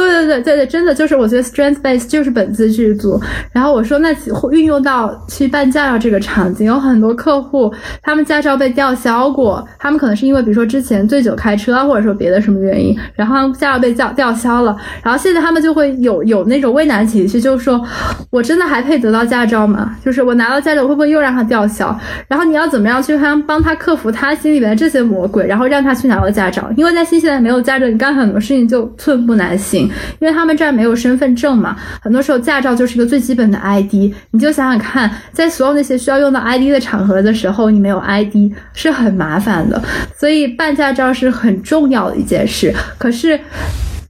[0.06, 3.20] 对对对对对，真的就是我觉得 strength base 就是本自剧组。
[3.52, 4.16] 然后我说，那
[4.52, 7.74] 运用到去办驾照这个场景，有很多客户
[8.04, 17.84] 他们驾照被吊销过，他们可能是因为比如说之前醉酒开车，或者说别的什么原因，然后驾照被吊吊销了，然后现在他们就会有有那种畏难情绪，就是说
[18.30, 19.96] 我真的还配得到驾照吗？
[20.04, 21.98] 就是我拿到驾照会不会又让他吊销？
[22.28, 26.70] 然后你要怎么样去帮帮他克服他心里面的这些魔鬼，然后让他去拿到驾照？
[26.78, 29.87] 因为在新西兰没有驾照，你干很多事情就寸步难行。
[30.20, 34.12] 因为他们这儿没有身份证嘛，很多时候驾照就是一个最基本的 ID。
[34.32, 39.82] 你就想想看，在所有那些需要用到 ID 的场合的时候，你没有 ID 是很麻烦的。
[40.18, 42.74] 所以办驾照是很重要的一件事。
[42.98, 43.40] 可是，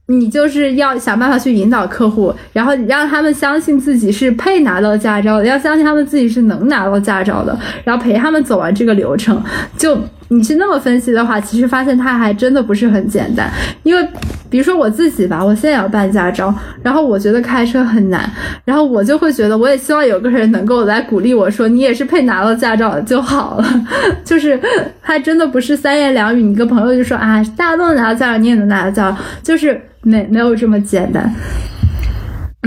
[0.06, 9.42] 你就是要想办法去引导客户，然后让他们相信自己是配拿到驾照的，要相信他们自己是能拿到驾照的，然后陪他们走完这个流程。
[9.76, 9.98] 就。
[10.28, 13.50] 你是那么分析的话，其实发现它还真的不是很简单。
[13.82, 14.08] 因为，
[14.50, 18.30] 比如说我自己吧，我现在要办驾照，然后我觉得开车很难，
[18.64, 23.84] 然后我就会觉得，我也希望有个人能够来鼓励我说，你也是配拿到驾照就好了。
[24.22, 24.60] 就是
[25.00, 31.34] 还真的不是三言两语，你跟朋友就说啊，大家都能拿到驾照，你也能拿到驾照，就是没没有这么简单。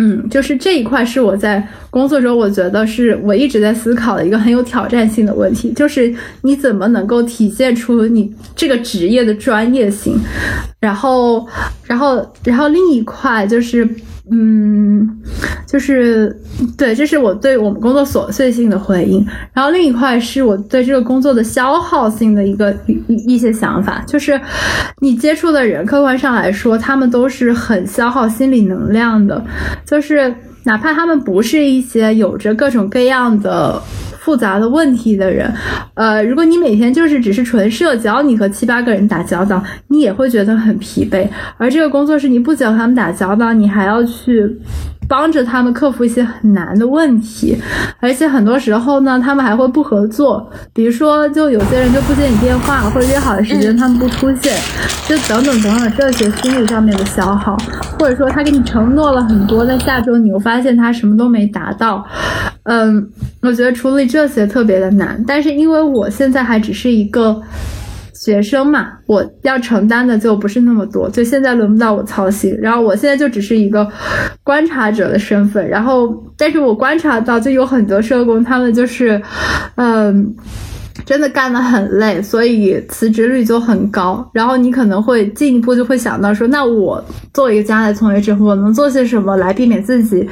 [0.03, 10.17] 嗯，就是这一块是我在工作中，我觉得是我一直在思考的一个很有挑战性的问题，就是你怎么能够体现出你这个职业的专业性，
[10.79, 11.47] 然后，
[11.85, 13.87] 然后，然后另一块就是。
[14.33, 15.07] 嗯，
[15.67, 16.33] 就是
[16.77, 19.25] 对，这是我对我们工作琐碎性的回应。
[19.53, 24.39] 然后另一块是我对这个工作的消耗性的一个一一些想法，就是
[24.99, 29.43] 你接触的人，客观上来说，他们都是很消耗心理能量的，
[29.85, 30.33] 就是
[30.63, 33.81] 哪怕他们不是一些有着各种各样的。
[34.21, 35.51] 复杂的问题的人，
[35.95, 41.27] 呃，如果你每天就是只是纯社交，你和七八个人打交道，你也会觉得很疲惫。
[41.57, 44.59] 而这个工作是你不仅和他们打交道，你还要去。
[45.11, 47.61] 帮着他们克服一些很难的问题，
[47.99, 50.49] 而且很多时候呢，他们还会不合作。
[50.73, 54.57] 比如说，就有些人就不接你电话，或者约好的时间他们不出现，
[55.09, 57.57] 就等等等等这些心理上面的消耗，
[57.99, 62.05] 或者说他给你承诺了很多，在下周你又发现他什么都没达到。
[62.63, 63.05] 嗯，
[63.41, 65.21] 我觉得处理这些特别的难。
[65.27, 67.41] 但是因为我现在还只是一个。
[68.23, 72.55] 学生嘛，我要承担的就不是那么多，就现在轮不到我操心。
[72.61, 73.91] 然后我现在就只是一个
[74.43, 79.19] 观察者的身份，然后但是我观察到就有很多社工，他们就是，
[79.75, 80.35] 嗯。
[81.05, 84.27] 真的干得很累，所以辞职率就很高。
[84.33, 87.03] 然后你可能会进一步就会想到说，那我
[87.33, 90.27] 作为一个家内从业者，我能做些什么来避免自己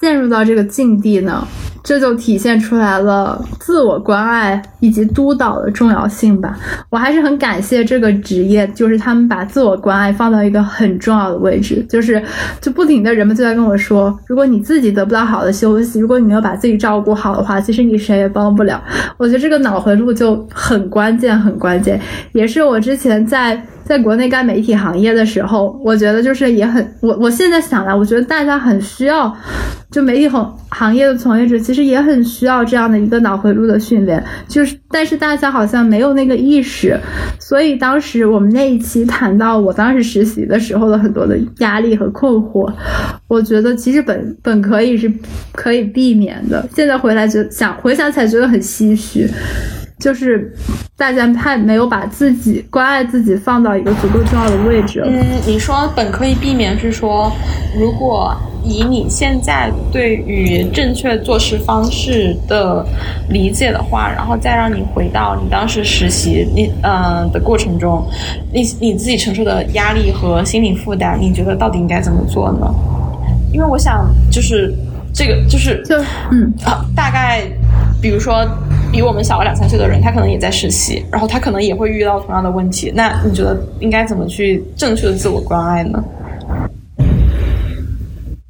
[0.00, 1.46] 陷入到这个境地呢？
[1.84, 6.56] 这就体现出来了自我关爱以及督导的重要性吧。
[6.88, 12.22] 我还是很感谢这个职业，就是他们把自我关爱放到一个很重要的位置，就是
[12.60, 18.80] 就不停的人们就在跟我说，如果你自己得不到好的休息，如果你没有把自己照顾好的话，其实你谁也帮不了。
[19.16, 22.00] 我觉得这个脑回路就很关键，很关键，
[22.32, 23.64] 也是我之前在。
[23.84, 29.34] 在国内干媒体行业的时候，我觉得就是也很我我现在想来，我觉得大家很需要，
[29.90, 36.98] 就媒体行行业的从业者其实也很需要这样的一个脑回路的训练，就是但是大家好像没有那个意识，
[37.38, 42.72] 所以当时我们那一期谈到我当时实习的时候的很多的压力和困惑，
[43.28, 45.12] 我觉得其实本本可以是
[45.52, 49.28] 可以避免的，现在回来就想回想起来觉得很唏嘘。
[49.98, 50.52] 就是
[50.96, 55.02] 大家太没有把自己关爱自己放到一个足够重要的位置。
[55.04, 57.30] 嗯，你说本可以避免是说，
[57.78, 62.84] 如果以你现在对于正确做事方式的
[63.28, 68.04] 理解的话，然后再让你回到你当时实习你嗯、呃、的过程中，
[68.52, 72.72] 你你自己承受的压力和心理负担，你觉得到底应该怎么做呢？
[73.52, 74.72] 因为我想就是
[75.12, 75.96] 这个就是就
[76.30, 77.46] 嗯啊，大概
[78.00, 78.46] 比如说。
[78.92, 82.92] 比我们小个两三岁的人，他可能也在实习，然后他可能也会遇到同样的问题。
[82.94, 86.04] 那你觉得应该怎么去正确的自我关爱呢？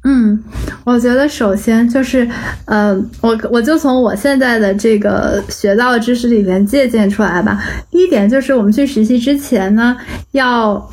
[0.03, 0.43] 嗯，
[0.83, 2.29] 我觉得首先就是，
[2.65, 7.63] 呃，我我就从我现在的这个学到的知识里面借鉴出来吧。
[7.89, 9.95] 第一点就是我们去实习之前呢，
[10.31, 10.91] 要。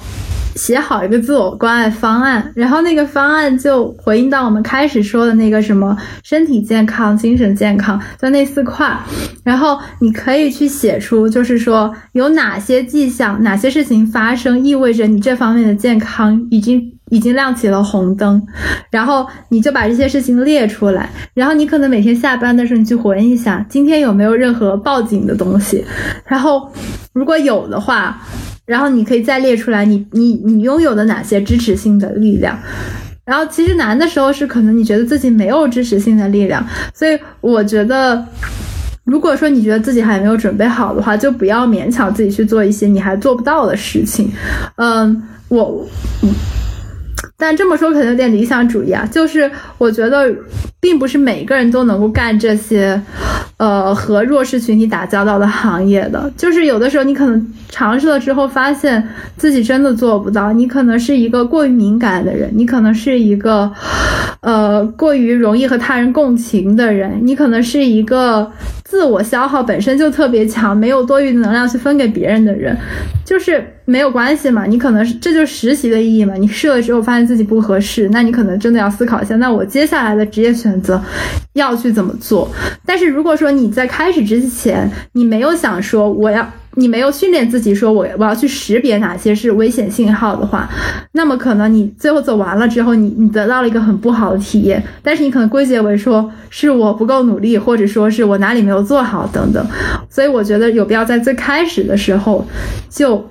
[0.61, 8.95] 写好一个自我关爱方案，然后那个方案就回应到我们开始说的那个什么身体健康、精神健康，就那四块。
[9.43, 18.47] 然后你可以去写出，就是说有哪些迹象、哪些事情发生，意味着你这方面的健康已经已经亮起了红灯。
[18.91, 25.83] 然后你就把这些事情列出来，然后你可能每天下班的时候，你去回忆一下，今天有没有任何报警的东西。
[26.27, 26.71] 然后
[27.15, 28.21] 如果有的话。
[28.71, 32.57] 然后你可以再列出来你，你你拥有的哪些支持性的力量。
[33.25, 36.65] 然后其实难的时候是可能你觉得自己没有支持性的力量，
[36.95, 38.25] 所以我觉得，
[39.03, 44.31] 如果说你觉得自己还没有准备好的话，就不要勉强自己去做一些你还做不到的事情。
[44.77, 45.85] 嗯，我，
[47.41, 50.33] 但这么说可能有点理想主义啊，就是我觉得
[50.79, 53.01] 并不是每个人都能够干这些，
[53.57, 56.31] 呃，和弱势群体打交道的行业的。
[56.37, 60.53] 就是有的时候你可能尝试了之后，发现自己真的做不到。
[60.53, 63.73] 你可能是一个过于敏感的人，你可能是一个，
[64.41, 68.51] 呃，过于容易和他人共情的人，你可能是一个
[68.91, 72.77] 自我消耗本身就特别强，没有多余的能量去分给别人的人，
[73.25, 74.67] 就是没有关系嘛。
[74.67, 76.35] 你可能是这就是实习的意义嘛。
[76.35, 81.01] 你试了之后发现自己不合适，那你可能真的要思考一下，那我接下来的职业选择
[81.53, 82.51] 要去怎么做。
[82.85, 90.69] 但是如果说你在开始之前，你没有想说我要，你没有训练自己说我我要去识别哪些是危险信号的话，
[91.13, 94.83] 那么可能你最后走完了之后，你你得到了一个很不好的体验。
[95.03, 99.67] 但是你可能归结为说是我不够努力，或者说是我哪里没有做好等等。
[100.09, 102.47] 所以我觉得有必要在最开始的时候
[102.89, 103.27] 就。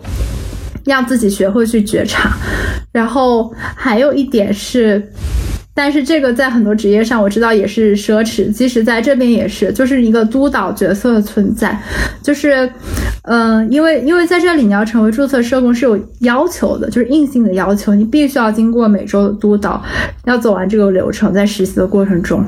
[0.86, 2.32] 让自己学会去觉察，
[2.92, 5.12] 然后还有一点是，
[5.74, 11.80] 但是这个在很多职业上我知道也是奢侈，即使在这边也是，就是一个督导角色的存在，
[12.22, 12.70] 就是，
[13.24, 19.82] 嗯、因为因为在这里你要成为注册社工是有要求的，就是硬性的要求，你必须要经过每周的督导，
[20.26, 22.44] 要走完这个流程，在实习的过程中，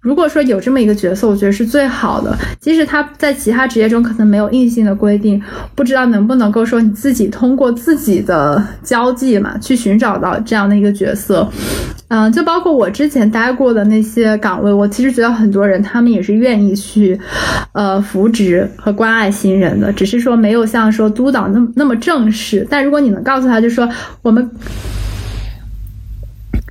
[0.00, 5.40] 如果说有这么一个角色，我觉得是最好的，即使他在其他职业中可能没有硬性的规定，
[5.74, 11.48] 不知道能不能够说你自己通过自己的交际嘛，去寻找到这样的一个角色。
[12.08, 17.20] 嗯，就包括我之前待过的那些岗位，我其实觉得很多人他们也是愿意去，
[17.72, 22.66] 呃，扶植和关爱新人的，只是说没有像说督导那么那么正式。
[22.70, 23.86] 但如果你能告诉他，就说
[24.22, 24.50] 我们，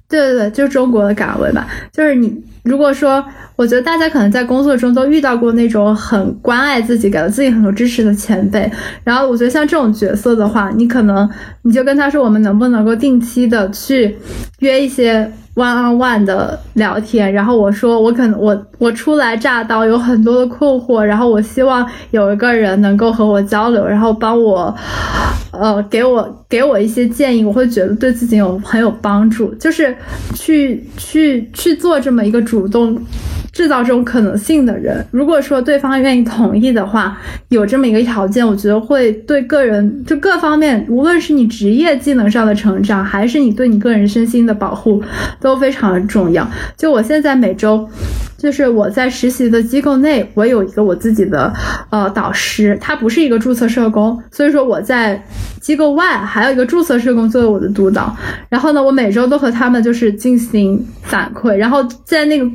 [0.09, 3.23] 对对对，就是中国的岗位吧，就是你如果说。
[3.55, 8.69] 我觉得大家可能在工作中都遇到过那种很关爱自己、给了自己很多支持的前辈。
[9.03, 11.29] 然后我觉得像这种角色的话，你可能
[11.61, 14.17] 你就跟他说，我们能不能够定期的去
[14.61, 24.75] 约一些 one on one 的聊天，然后我说我可能我我初来乍到，有很多的困惑，然后我希望有一个人能够和我交流，然后帮我，
[25.51, 29.95] 呃，给我给我一些建议，我会觉得对自己有很有帮助，就是
[30.33, 32.99] 去去去做这么一个主动。
[33.53, 37.15] 制造这种可能性的人，如果说对方愿意同意的话，
[37.49, 45.03] 有这么一个条件，我觉得会对个人就各方面，无论是你职业技能上的成长，还是你对你个人身心的保护，
[45.43, 46.49] 都非常的重要。
[46.77, 47.87] 就我现在每周，
[48.37, 51.53] 就是我在实习的机构内，我有一个我自己的
[51.89, 55.21] 呃导师，他不是一个注册社工，所以说我在
[55.59, 58.15] 机构外还有一个注册社工作为我的督导。
[58.47, 62.49] 然后呢，我每周都和他们就是进行反馈，然后在那个。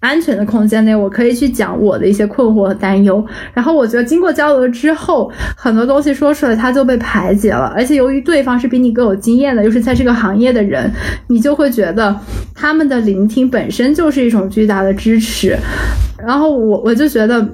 [0.00, 3.24] 安全的空间内，我可以去讲我的一些困惑和担忧。
[3.52, 7.72] 然后我觉得经过交流之后，很多东西说出来，它就被排解了。
[7.74, 10.88] 而且由于对方是比你更有经验的，又是在这个行业的人，
[11.26, 12.14] 你就会觉得
[12.54, 15.58] 他们的聆听本身就是一种巨大的支持。
[16.24, 17.44] 然后我我就觉得，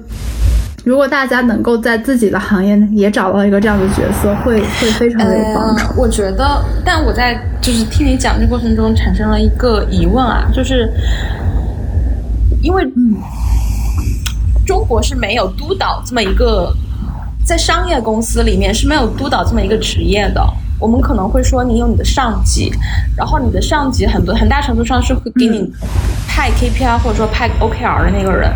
[0.83, 5.99] 如果大家能够在自己的行业也找到一个这样的角色，会会非常的有帮助。
[5.99, 10.87] 我觉得，但我在就是听你讲这过程中产生了一个疑问啊，就是。
[12.65, 12.83] 因为
[14.65, 16.75] 中国是没有督导这么一个，
[17.45, 20.43] 在商业公司里面是没有督导这么一个职业的。
[20.79, 22.71] 我们可能会说，你有你的上级，
[23.15, 25.71] 然后你的上级很多很大程度上是会给你
[26.27, 28.51] 派 KPI 或者说派 OKR 的那个人，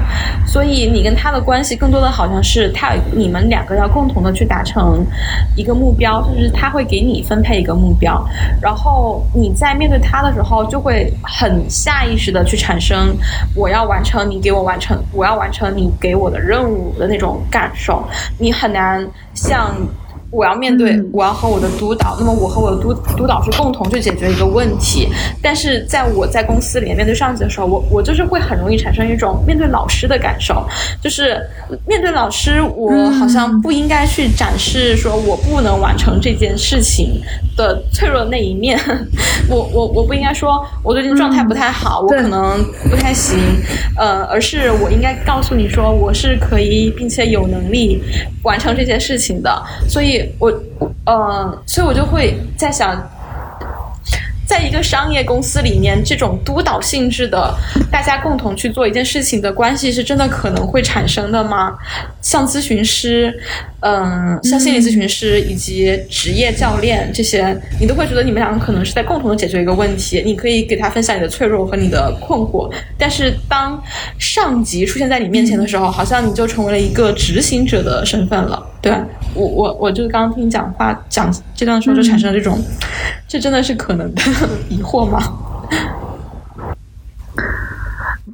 [0.46, 5.06] 所以你跟他的关系更多的好像是他你们两个要共同的去达成
[5.56, 8.22] 一个目标，就是他会给你分配一个目标，
[8.62, 13.16] 然后你在面对他的时候就会很下意识的去产生
[13.56, 18.04] 我要完成你给我完成，我要完成你给我的任务的那种感受，
[18.38, 19.74] 你很难像。
[20.32, 22.16] 我要面对，我要和我的督导。
[22.20, 25.10] 那么我和我的督督导是共同去解决一个问题。
[25.42, 30.64] 但是在我在公司里面面对上级的时候，我我就是会很容易产生一种面对老师的感受，
[31.02, 31.42] 就是
[31.88, 37.20] 面对老师，我好像不应该去展示说我不能完成这件事情
[37.58, 38.80] 的脆弱的那一面。
[39.50, 43.36] 我我我不应该说我最近状态不太好，我可能不太行，
[43.98, 48.00] 呃，而是我应该告诉你说我是可以并且有能力
[48.44, 49.64] 完成这件事情的。
[49.88, 50.19] 所以。
[50.40, 50.52] 我，
[51.06, 53.02] 呃，所以我就会在想。
[54.50, 57.54] 在一个商业公司里面，这种督导性质的，
[57.91, 61.78] 大家共同去做一件事情的关系，是真的可能会产生的吗？
[62.20, 63.32] 像咨询师，
[63.82, 70.24] 嗯，像心理咨询师以及职业教练这些，你都会觉得你们两个可能是在共同的解决一个问题。
[70.26, 73.80] 你可以给他分享你的脆弱和你的困惑，但是当
[74.18, 78.66] 上级出现在你面前的时候，好像你就成为了一个执行者的身份了。
[78.82, 78.91] 对
[79.34, 82.58] 我，我，我就刚刚听你讲话讲这段时候，就产生了这种，
[83.28, 84.22] 这真的是可能的。
[84.70, 85.20] 疑惑吗？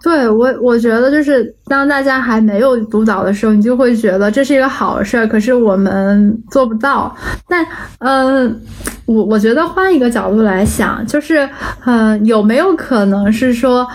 [0.04, 5.26] 对我，我觉得就是当大家还没有督导的时候，你就会觉得这是一个好事儿。
[5.26, 7.16] 可是我们做不到。
[7.48, 7.66] 但，
[8.00, 8.62] 嗯，
[9.06, 11.50] 我我觉得换一个角度来想，就是，
[11.86, 13.88] 嗯，有没有可能是说？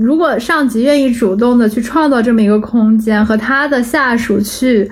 [0.00, 4.90] 如果上级愿意主动的去创造这么一个空间，和他的下属去，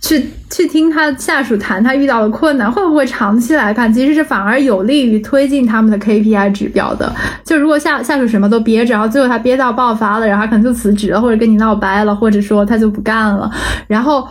[0.00, 7.12] 去去听他下属谈他遇到的困难，会不会长期来看，其实是反而有利于推进他们的 KPI 指标的？
[7.44, 13.50] 就如果下下属什么都憋着，然后最后他憋到爆发了，然后可能就辞职，或者跟你闹掰了，或者说他就不干了。
[13.88, 14.26] 然后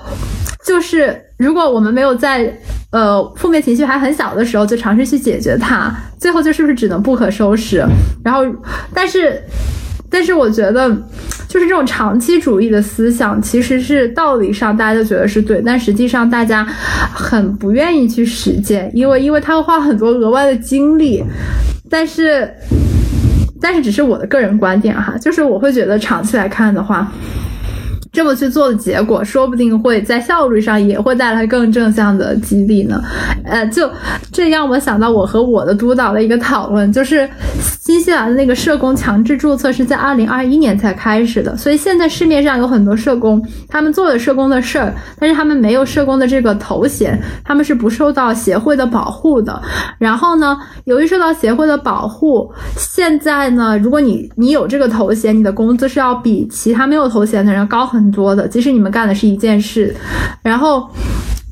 [0.66, 2.58] 就是如果我们没有在
[2.92, 7.86] 呃负面情绪还很小的时候就尝试去解决它，最后就是不是只能不可收拾？
[8.24, 8.46] 然后
[8.94, 9.44] 但是。
[10.10, 10.90] 但是我觉得，
[11.48, 21.23] 就是这种长期主义的思想，其实是道理上大家都觉得是对，但实际上大家很不愿意去实践，因为因为他要花很多额外的精力。
[21.90, 22.52] 但是，
[23.61, 27.11] 但是只是我的个人观点哈，就是我会觉得长期来看的话。
[28.16, 33.02] 这么去做的结果，说不定会在效率上也会带来更正向的激励呢。
[33.44, 33.92] 呃，就
[34.32, 37.30] 这让我想到我和我的督导的一个讨论，就是
[37.60, 49.62] 新西兰的那个社工强制注册是在二零二一年才开始的，所以现在市面上有很多社工，他们做的社工的事儿，但是他们没有社工的这个头衔，他们是不受到协会的保护的。
[50.00, 58.05] 然后呢，由于受到协会的保护，现在呢，如果你你有这个头衔，你的工资是要比其他没有头衔的人高很。
[58.06, 59.95] 很多的，即使你们干的是一件事，
[60.44, 60.88] 然后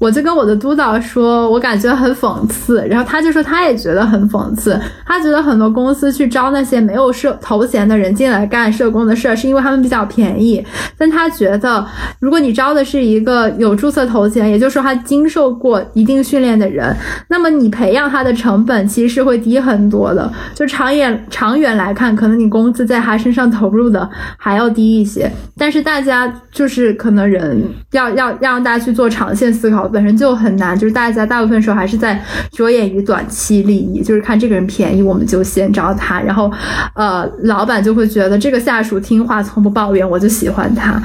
[0.04, 10.62] 我就跟我的督导说，我感觉很讽刺，然后他就说他也觉得很讽刺，他觉得很多公司去招那些没有社头衔的人进来干社工的事儿，是因为他们比较便宜。
[10.98, 11.88] 但他觉得，
[12.20, 16.94] 如果你招的是一个有注册头衔，也就是说他经受过一定训练的人，
[17.30, 20.30] 那么你培养他的成本其实是会低很多的。
[20.54, 25.32] 就长远长远来看，可能你工资在他身上投入的还要低一些。
[25.58, 29.93] 但是大家就是可能人要要让大家去做长线思考。
[29.94, 32.20] 本身就很难，就是大家大部分时候还是在
[32.52, 36.52] 着眼于短期利益，就是看这个人便宜，我们就先招他，然后，
[36.96, 41.02] 呃，老板就会觉得这个下属听话，从不抱怨，我就喜欢他。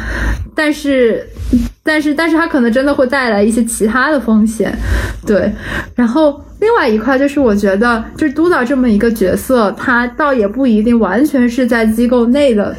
[0.54, 1.24] 但是，
[1.84, 4.76] 但是，但是他可能真的会带来一些其他的风险，
[5.24, 5.52] 对。
[5.94, 12.74] 然后另外一块就是，我觉得就是督导这么一个角色，他倒也不一定完全是在机构内的。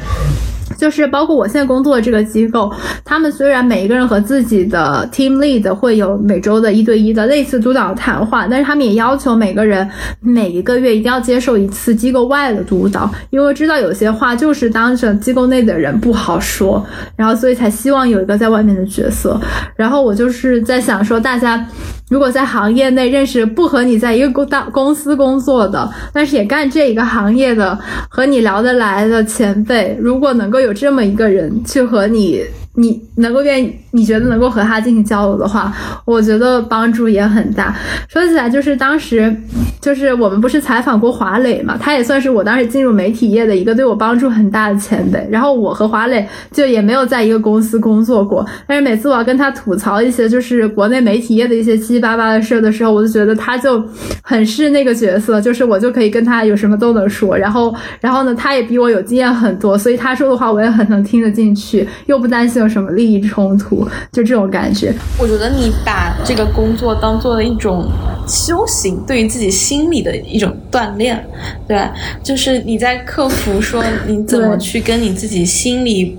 [0.76, 2.72] 就是包括我现在工作的这个机构，
[3.04, 9.88] 他们虽然每一个人和自己的 team lead 会有每周的一对一的类似督导谈话，但是他们也要求每个人
[10.20, 16.84] 每一个月一定要接受一次机构外的督导，因为知道有些话就是当着机构内的人不好说，
[17.16, 19.38] 然后所以才希望有一个在外面的角色。
[19.76, 21.66] 然后我就是在想说，大家
[22.08, 27.78] 如果在行业内认识不和你在一个公大公司工作的，但是也干这一个行业的，
[28.08, 30.70] 和你聊得来的前辈，如果能够有。
[30.72, 32.42] 这么一个人去和你。
[32.80, 35.70] 你能够愿意，你觉得能够和他进行交流的话，
[36.06, 37.76] 我觉得帮助也很大。
[38.08, 39.36] 说起来，就是当时，
[39.82, 45.28] 就是我们不是采访过华磊嘛，他也算是我当时进入媒体业的一个对我帮助很大的前辈。
[45.30, 53.84] 然后我和华磊就也没有在一个公司工作过，但是每次我要跟他吐槽一些就是国内媒体业的一些七七八八的事的时候，我就觉得他就
[54.22, 57.36] 很是那个角色，就是我就可以跟他有什么都能说。
[57.36, 62.69] 然后，然后呢，他也比我有经验很多，所以他说的话我也很能听得进去，又不担心。
[62.70, 63.86] 什么利益冲突？
[64.12, 64.94] 就这种感觉。
[65.18, 67.88] 我觉得你把这个工作当做了一种
[68.28, 71.22] 修行，对于自己心理的一种锻炼，
[71.66, 71.86] 对，
[72.22, 76.16] 就是你在克服说你怎么去跟你自己心里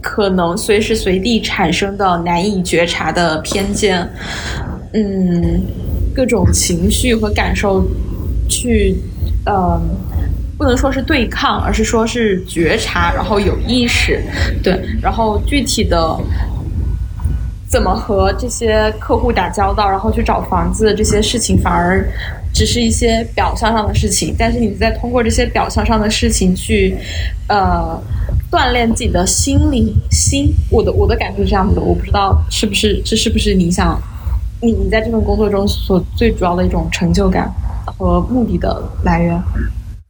[0.00, 4.08] 可能随时随地产生的难以觉察的偏见，
[4.94, 5.60] 嗯，
[6.14, 7.84] 各种情绪和感受
[8.48, 8.96] 去，
[9.46, 9.80] 嗯。
[10.60, 14.22] 不能说是对抗，而是说是觉察，然后有意识，
[14.62, 16.14] 对，然后具体的
[17.66, 22.06] 怎么和这些客户打交道，然后去找房子这些事情，反而
[22.52, 24.36] 只是一些表象上的事情。
[24.38, 26.94] 但是你在通过这些表象上的事情去，
[27.48, 27.98] 呃，
[28.52, 30.52] 锻炼自己的心灵心。
[30.70, 33.98] 我的我的感受是这样子的，我不知道是不是这是不是你想
[34.60, 37.50] 你你在这份工作中所最主要的一种成就感
[37.86, 39.42] 和目的的来源。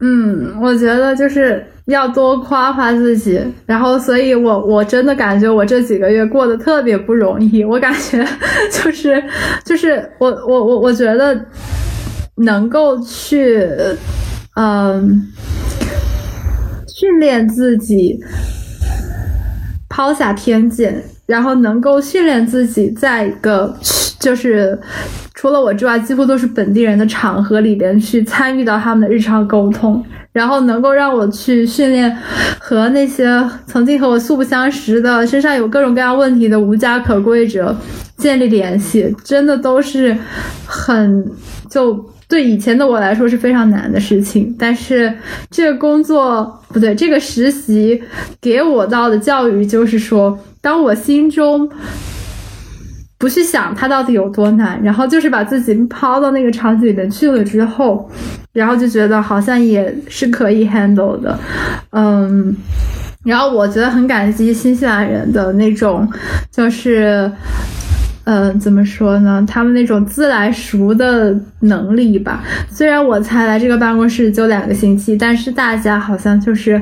[0.01, 7.63] 嗯，我觉得就是要多夸夸自己，然后，所以我我真的感觉我这几个月过得特别不容易。
[7.63, 8.27] 我感觉
[8.73, 9.23] 就是
[9.65, 11.39] 就是我我我我觉得
[12.37, 13.69] 能够去
[14.57, 15.23] 嗯
[16.89, 18.19] 训练自己
[19.89, 23.77] 抛下偏见，然后能够训练自己在一个
[24.21, 24.79] 就是。
[25.33, 32.15] 除了我之外，几乎都是本地人的场合里边去参与到他们的日常沟通，然后能够让我去训练
[32.59, 37.75] 和那些曾经和我素不相识的、身上有各种各样问题的无家可归者
[38.19, 40.15] 建立联系，真的都是
[40.67, 41.27] 很
[41.71, 44.55] 就对以前的我来说是非常难的事情。
[44.59, 45.11] 但是
[45.51, 48.03] 这个工作不对，这个实习
[48.43, 51.67] 给我到的教育就是说，当我心中。
[53.21, 58.11] 不去想它到底有多难，然后就是把自己抛到那个场景里面去了之后，
[58.55, 61.39] 然后就觉得好像也是可以 handle 的，
[61.91, 62.57] 嗯，
[63.23, 66.11] 然后我觉得很感激新西兰人的那种，
[66.51, 67.31] 就是，
[68.25, 69.45] 嗯，怎么说呢？
[69.47, 72.43] 他们那种自来熟的能力吧。
[72.71, 76.81] 虽然我才来这个办公室就两个星期，但是大家好像就是，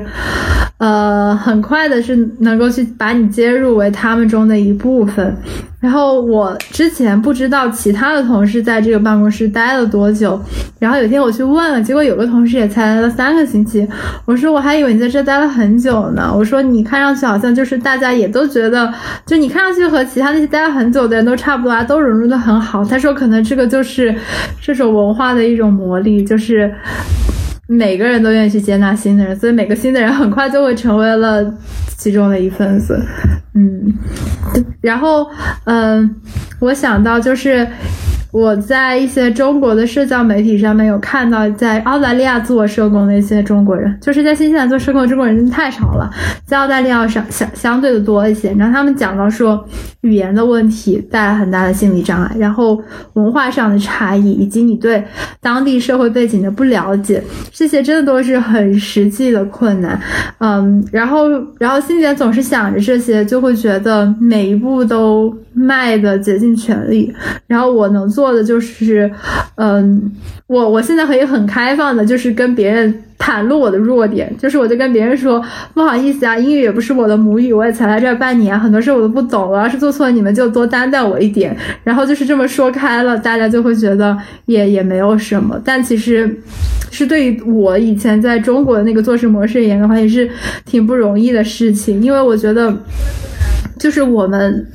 [0.79, 5.35] 呃，很快的是能够去把你接入为他们中的一部分。
[5.79, 10.37] 然后我之前不知道其他的同事在这个办公室待了多久，
[10.77, 13.87] 然后有一天我去问了，结果有个同事也才来了三个星期。
[14.25, 16.33] 我说我还以为你在这待了很久呢。
[16.35, 18.93] 我说你看上去好像就是大家也都觉得，
[19.25, 22.83] 就你看上去和其他那些待了很久的人都差不多啊，都融入的很好。
[22.83, 24.13] 他说可能这个就是
[24.61, 26.73] 这种文化的一种魔力，就是
[27.71, 31.53] 每个人都愿意去接纳新的人，所以每个新的人很快就会成为了
[31.99, 32.99] 其中的一份子。
[33.53, 33.93] 嗯，
[34.81, 35.27] 然后，
[35.65, 36.15] 嗯，
[36.59, 37.67] 我想到就是，
[38.31, 46.09] 我在一些中国的社交媒体上面有看到，在澳大利亚做社工的一些中国人，就是在新西兰做社工的中国人真的太少了，
[46.45, 48.53] 在澳大利亚上相相对的多一些。
[48.53, 49.63] 然后他们讲到说，
[50.01, 52.79] 语言的问题带来很大的心理障碍，然后
[53.13, 55.03] 文化上的差异，以及你对
[55.41, 59.99] 当地社会背景的不了解，这些真的都是很实际的困难。
[60.39, 61.27] 嗯，然后
[61.57, 67.11] 然后欣姐总是想着这些，就会觉得每一步都迈的竭尽全力。
[67.47, 69.09] 然后我能做做的就是，
[69.55, 70.11] 嗯，
[70.47, 75.41] 我我现在可以很开放的，就是跟别人袒露我的弱点，就是我就跟别人说，
[75.73, 81.55] 不好意思啊，英语也不是我的母语，我也才来这半年，很多事我都不懂，我要是做错了，你们就多担待我一点。
[81.85, 84.17] 然后就是这么说开了，大家就会觉得
[84.47, 85.57] 也也没有什么。
[85.63, 86.29] 但其实
[86.91, 90.29] 是对于我以前在中国的那个做事模式而言的话，也是
[90.65, 92.75] 挺不容易的事情，因为我觉得
[93.77, 94.67] 就是我们。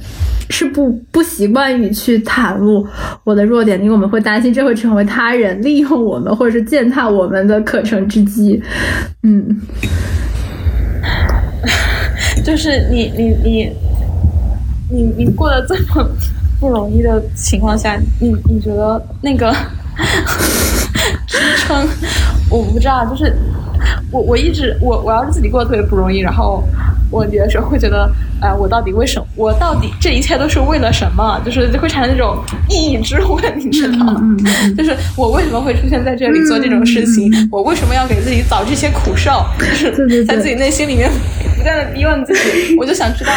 [0.51, 2.87] 是不不习惯于去袒露
[3.25, 8.63] 我的弱点，因为我们会担心这会成为他人利用我们或者是践踏我们的可乘之机。
[9.23, 9.43] 嗯，
[12.45, 13.73] 就是你你你
[14.91, 16.07] 你你过得这么
[16.61, 19.51] 不容易的情况下，你你觉得那个
[21.27, 21.89] 支撑，
[22.51, 23.35] 我不知道，就是
[24.13, 26.63] 我我一直我我要是自己过得特别不容易，然后。
[27.11, 28.11] 问题的时候会觉得，
[28.41, 29.27] 呃，我到底为什么？
[29.37, 31.41] 我到底这一切都是为了什么？
[31.45, 32.37] 就是会产生这种
[32.69, 34.21] 意义之问，你知道吗？
[34.77, 37.31] 就是我为什么会出现在这里做这种事情？
[37.51, 39.45] 我为什么要给自己找这些苦受？
[39.59, 39.67] 就
[40.09, 41.11] 是在自己内心里面
[41.57, 42.77] 不断的逼问自己。
[42.79, 43.33] 我就想知道，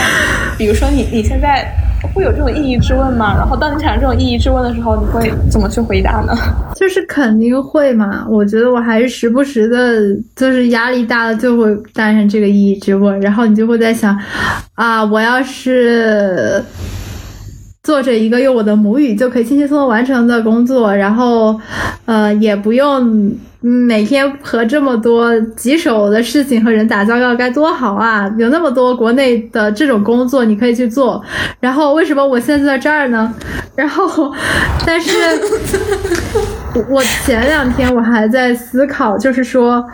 [0.57, 1.72] 比如说你你现在。
[2.14, 3.36] 会有这种意义之问吗？
[3.36, 6.34] 然后当你产生这种意义之问的时候，你会怎么去回答呢？
[6.76, 8.26] 就是肯定会嘛。
[8.30, 10.02] 我觉得我还是时不时的，
[10.36, 14.18] 就是压力大了就会诞生这个意义之问，然后你就会在想，
[14.76, 16.64] 啊，我要是
[17.84, 21.60] 做着一个用我的母语就可以轻轻松松完成的工作，然后，
[22.06, 23.32] 呃，也不用。
[23.60, 28.32] 每天和这么多棘手的事情和人打交道该多好啊！
[28.38, 31.24] 有那么多国内的这种工作你可以去做，
[31.60, 33.34] 然后为什么我现在在这儿呢？
[33.76, 34.32] 然后，
[34.86, 35.12] 但是，
[36.90, 39.86] 我前两天我还在思考，就是说。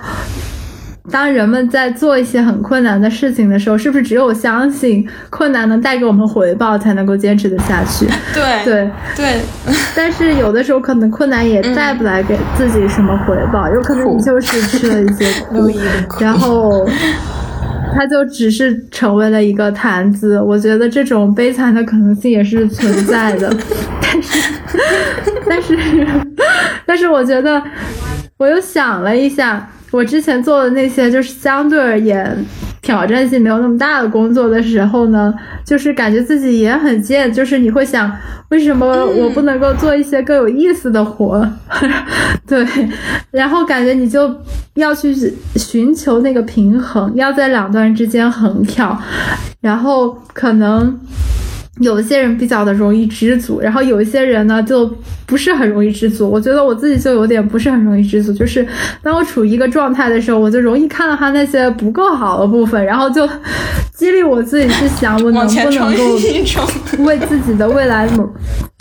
[1.11, 8.05] 当人们在做一些很困难的事情的时候，是不是只有相信困难能带给我们回报，才能够坚持的下去？
[8.33, 9.41] 对对对。
[9.95, 15.69] 但是有的时候可能困难也带不来给自己什么回报，有可能你就是吃了一些苦，
[16.23, 16.87] 然后
[17.93, 20.39] 它就只是成为了一个谈资。
[20.39, 23.53] 我觉得这种悲惨的可能性也是存在的。
[24.01, 24.39] 但是，
[25.49, 25.77] 但是，
[26.85, 27.61] 但是，我觉得
[28.37, 29.69] 我又想了一下。
[29.93, 32.35] 我之前做的那些就是相对而言
[32.81, 35.31] 挑战性没有那么大的工作的时候呢，
[35.63, 38.11] 就是感觉自己也很贱，就是你会想，
[38.49, 41.47] 为什么我不能够做一些更有意思的活？
[42.47, 42.65] 对，
[43.29, 44.35] 然后感觉你就
[44.73, 45.15] 要去
[45.55, 48.99] 寻求那个平衡，要在两端之间横跳，
[49.61, 50.99] 然后可能。
[51.79, 54.85] 有一些人比较的容易知足，然后有一些人呢就
[55.25, 56.29] 不是很容易知足。
[56.29, 58.65] 我觉得我自己就有点不是很容易知足，就是
[59.01, 63.27] 当我处于一个状态的时候，我就容易看到他那些不够好的部分，然后就
[63.95, 66.03] 激励我自己去想，我能不能够
[67.03, 68.29] 为自己的未来努。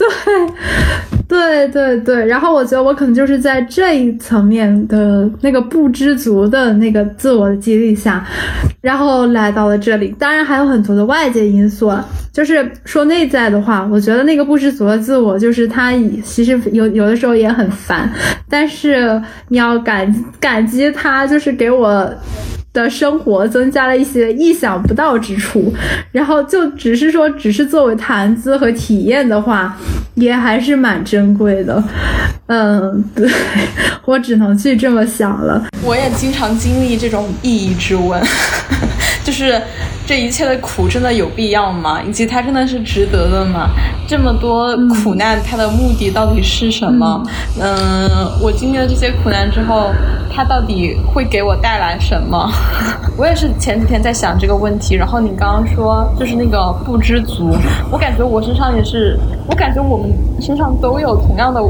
[1.29, 2.27] 对，对对对。
[2.27, 8.27] 然后我觉得我可能就是在这一层面的那个不知足的那个自我的激励下，
[8.81, 10.15] 然后来到了这里。
[10.19, 11.93] 当然还有很多的外界因素，
[12.33, 12.70] 就是。
[12.85, 15.93] 说内在的话，我觉得那个不知足的自我，就是他
[16.23, 18.11] 其实有有的时候也很烦，
[18.51, 22.12] 但是你要感感激他，就是给我。
[22.73, 25.73] 的生活增加了一些意想不到之处，
[26.11, 29.77] 然后就只是说，只是作为谈资和体验的话，
[30.15, 31.82] 也还是蛮珍贵的。
[32.47, 33.31] 嗯，对
[34.05, 35.65] 我只能去这么想了。
[35.82, 38.20] 我也经常经历这种意义之问，
[39.24, 39.61] 就是
[40.07, 42.01] 这一切的苦真的有必要吗？
[42.03, 43.70] 以及它真的是值得的吗？
[44.09, 47.23] 这么多苦难，它的目的到底是什么？
[47.61, 48.09] 嗯，
[48.40, 49.93] 我经历了这些苦难之后，
[50.35, 52.51] 它到底会给我带来什么？
[53.16, 57.55] 我也是前几天在想这个问题，然后你刚刚说就是那个不知足，
[57.90, 61.61] 我感觉我身上也是，我感觉我们身上都有同样的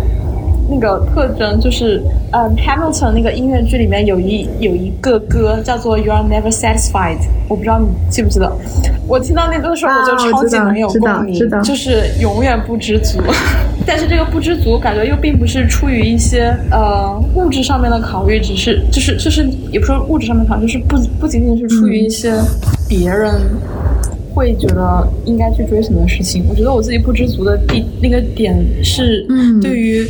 [0.68, 2.02] 那个特征，就是
[2.32, 7.18] 嗯，Hamilton 那个音乐剧里面有一有一个歌叫做 You Are Never Satisfied，
[7.48, 8.50] 我不知道你记不记得，
[9.06, 13.18] 我听到那歌的时候我就超级能有共鸣，就是永远不知足。
[13.84, 22.32] 但是这个不知足，感觉又并不是出于一些呃物质上面的考虑，只是就是就是也不说物质上面考虑，就是不不仅仅是出于一些
[22.88, 23.34] 别人
[24.32, 26.44] 会觉得应该去追什么事情。
[26.48, 30.06] 我觉得我自己不知足的地那个点是，嗯对于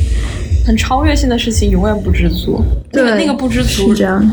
[0.65, 2.63] 很超越性的事情永远不知足。
[2.93, 4.25] 那个对那个不知足是这样。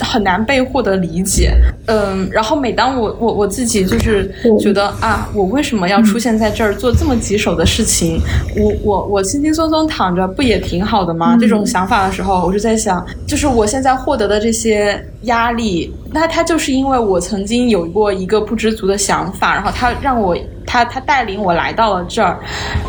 [0.00, 1.52] 很难被获得理解。
[1.86, 8.20] 嗯，然后每当我我我自己就是觉得啊，我为什么要出现在这儿做这么棘手的事情？
[8.56, 11.34] 我我我轻轻松松躺着不也挺好的吗？
[11.34, 20.36] 嗯这种想法的时候，我就在想，就是我现在获得的这些压力，那它就是因为我曾经有过一个不知足的想法，然后它让我。
[20.64, 22.38] 他他带领我来到了这儿，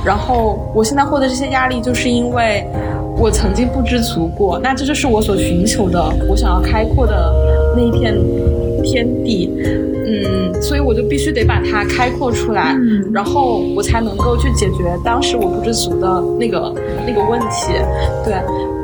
[0.05, 2.63] 然后我现在获得这些压力，就是因为
[3.23, 5.97] 我曾经不知足过，那这就是我所寻求的，
[6.27, 7.33] 我想要开阔的
[7.73, 8.13] 那一片
[8.83, 9.49] 天地。
[10.05, 16.73] 嗯，所以我就必须得把它开阔出来，嗯然后我才能够去解决当时我不知足的那个
[17.05, 17.73] 那个问题。
[18.23, 18.33] 对，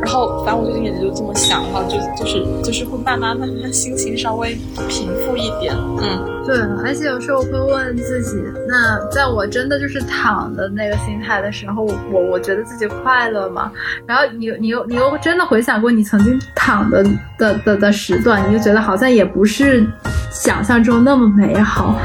[0.02, 5.74] 然后反正我最近也就这么想，然后就就是就是会慢慢慢慢心情稍微平复一点。
[6.02, 8.38] 嗯，对，而且有时候我会问自己，
[8.68, 13.72] 那在我真的就是躺的那个心态的时候，我我觉得自己快乐吗？
[14.06, 17.04] 然后你你又你又真的回想过你曾经躺的
[17.38, 19.86] 的的的时段，你就觉得好像也不是
[20.32, 21.95] 想象中那么美好，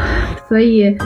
[0.49, 0.97] 所以。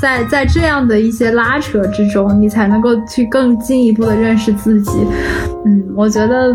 [0.00, 4.90] 在在这样的一些拉扯之中，你才能够去更进一步的认识自己。
[5.64, 6.54] 嗯，我觉得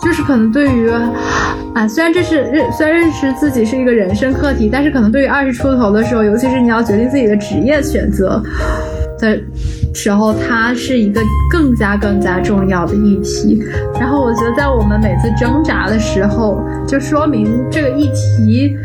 [0.00, 0.88] 就是可能对于，
[1.74, 8.40] 啊，虽然这是认虽然认识自己是一个人生课题，但是可能对于二十出头的时候，尤其是你要决定自己的职业选择
[9.22, 9.40] 的
[9.94, 13.62] 时候，它是一个更加更加重要的议题。
[13.94, 18.76] 然后我觉得，在我们每次挣扎的时候，就说明这个议题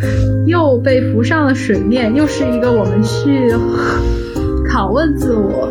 [0.45, 3.51] 又被浮上了水面，又是一个我们去
[4.69, 5.67] 拷问自我、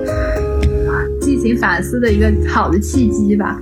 [1.21, 3.61] 进行反思的一个好的契机吧。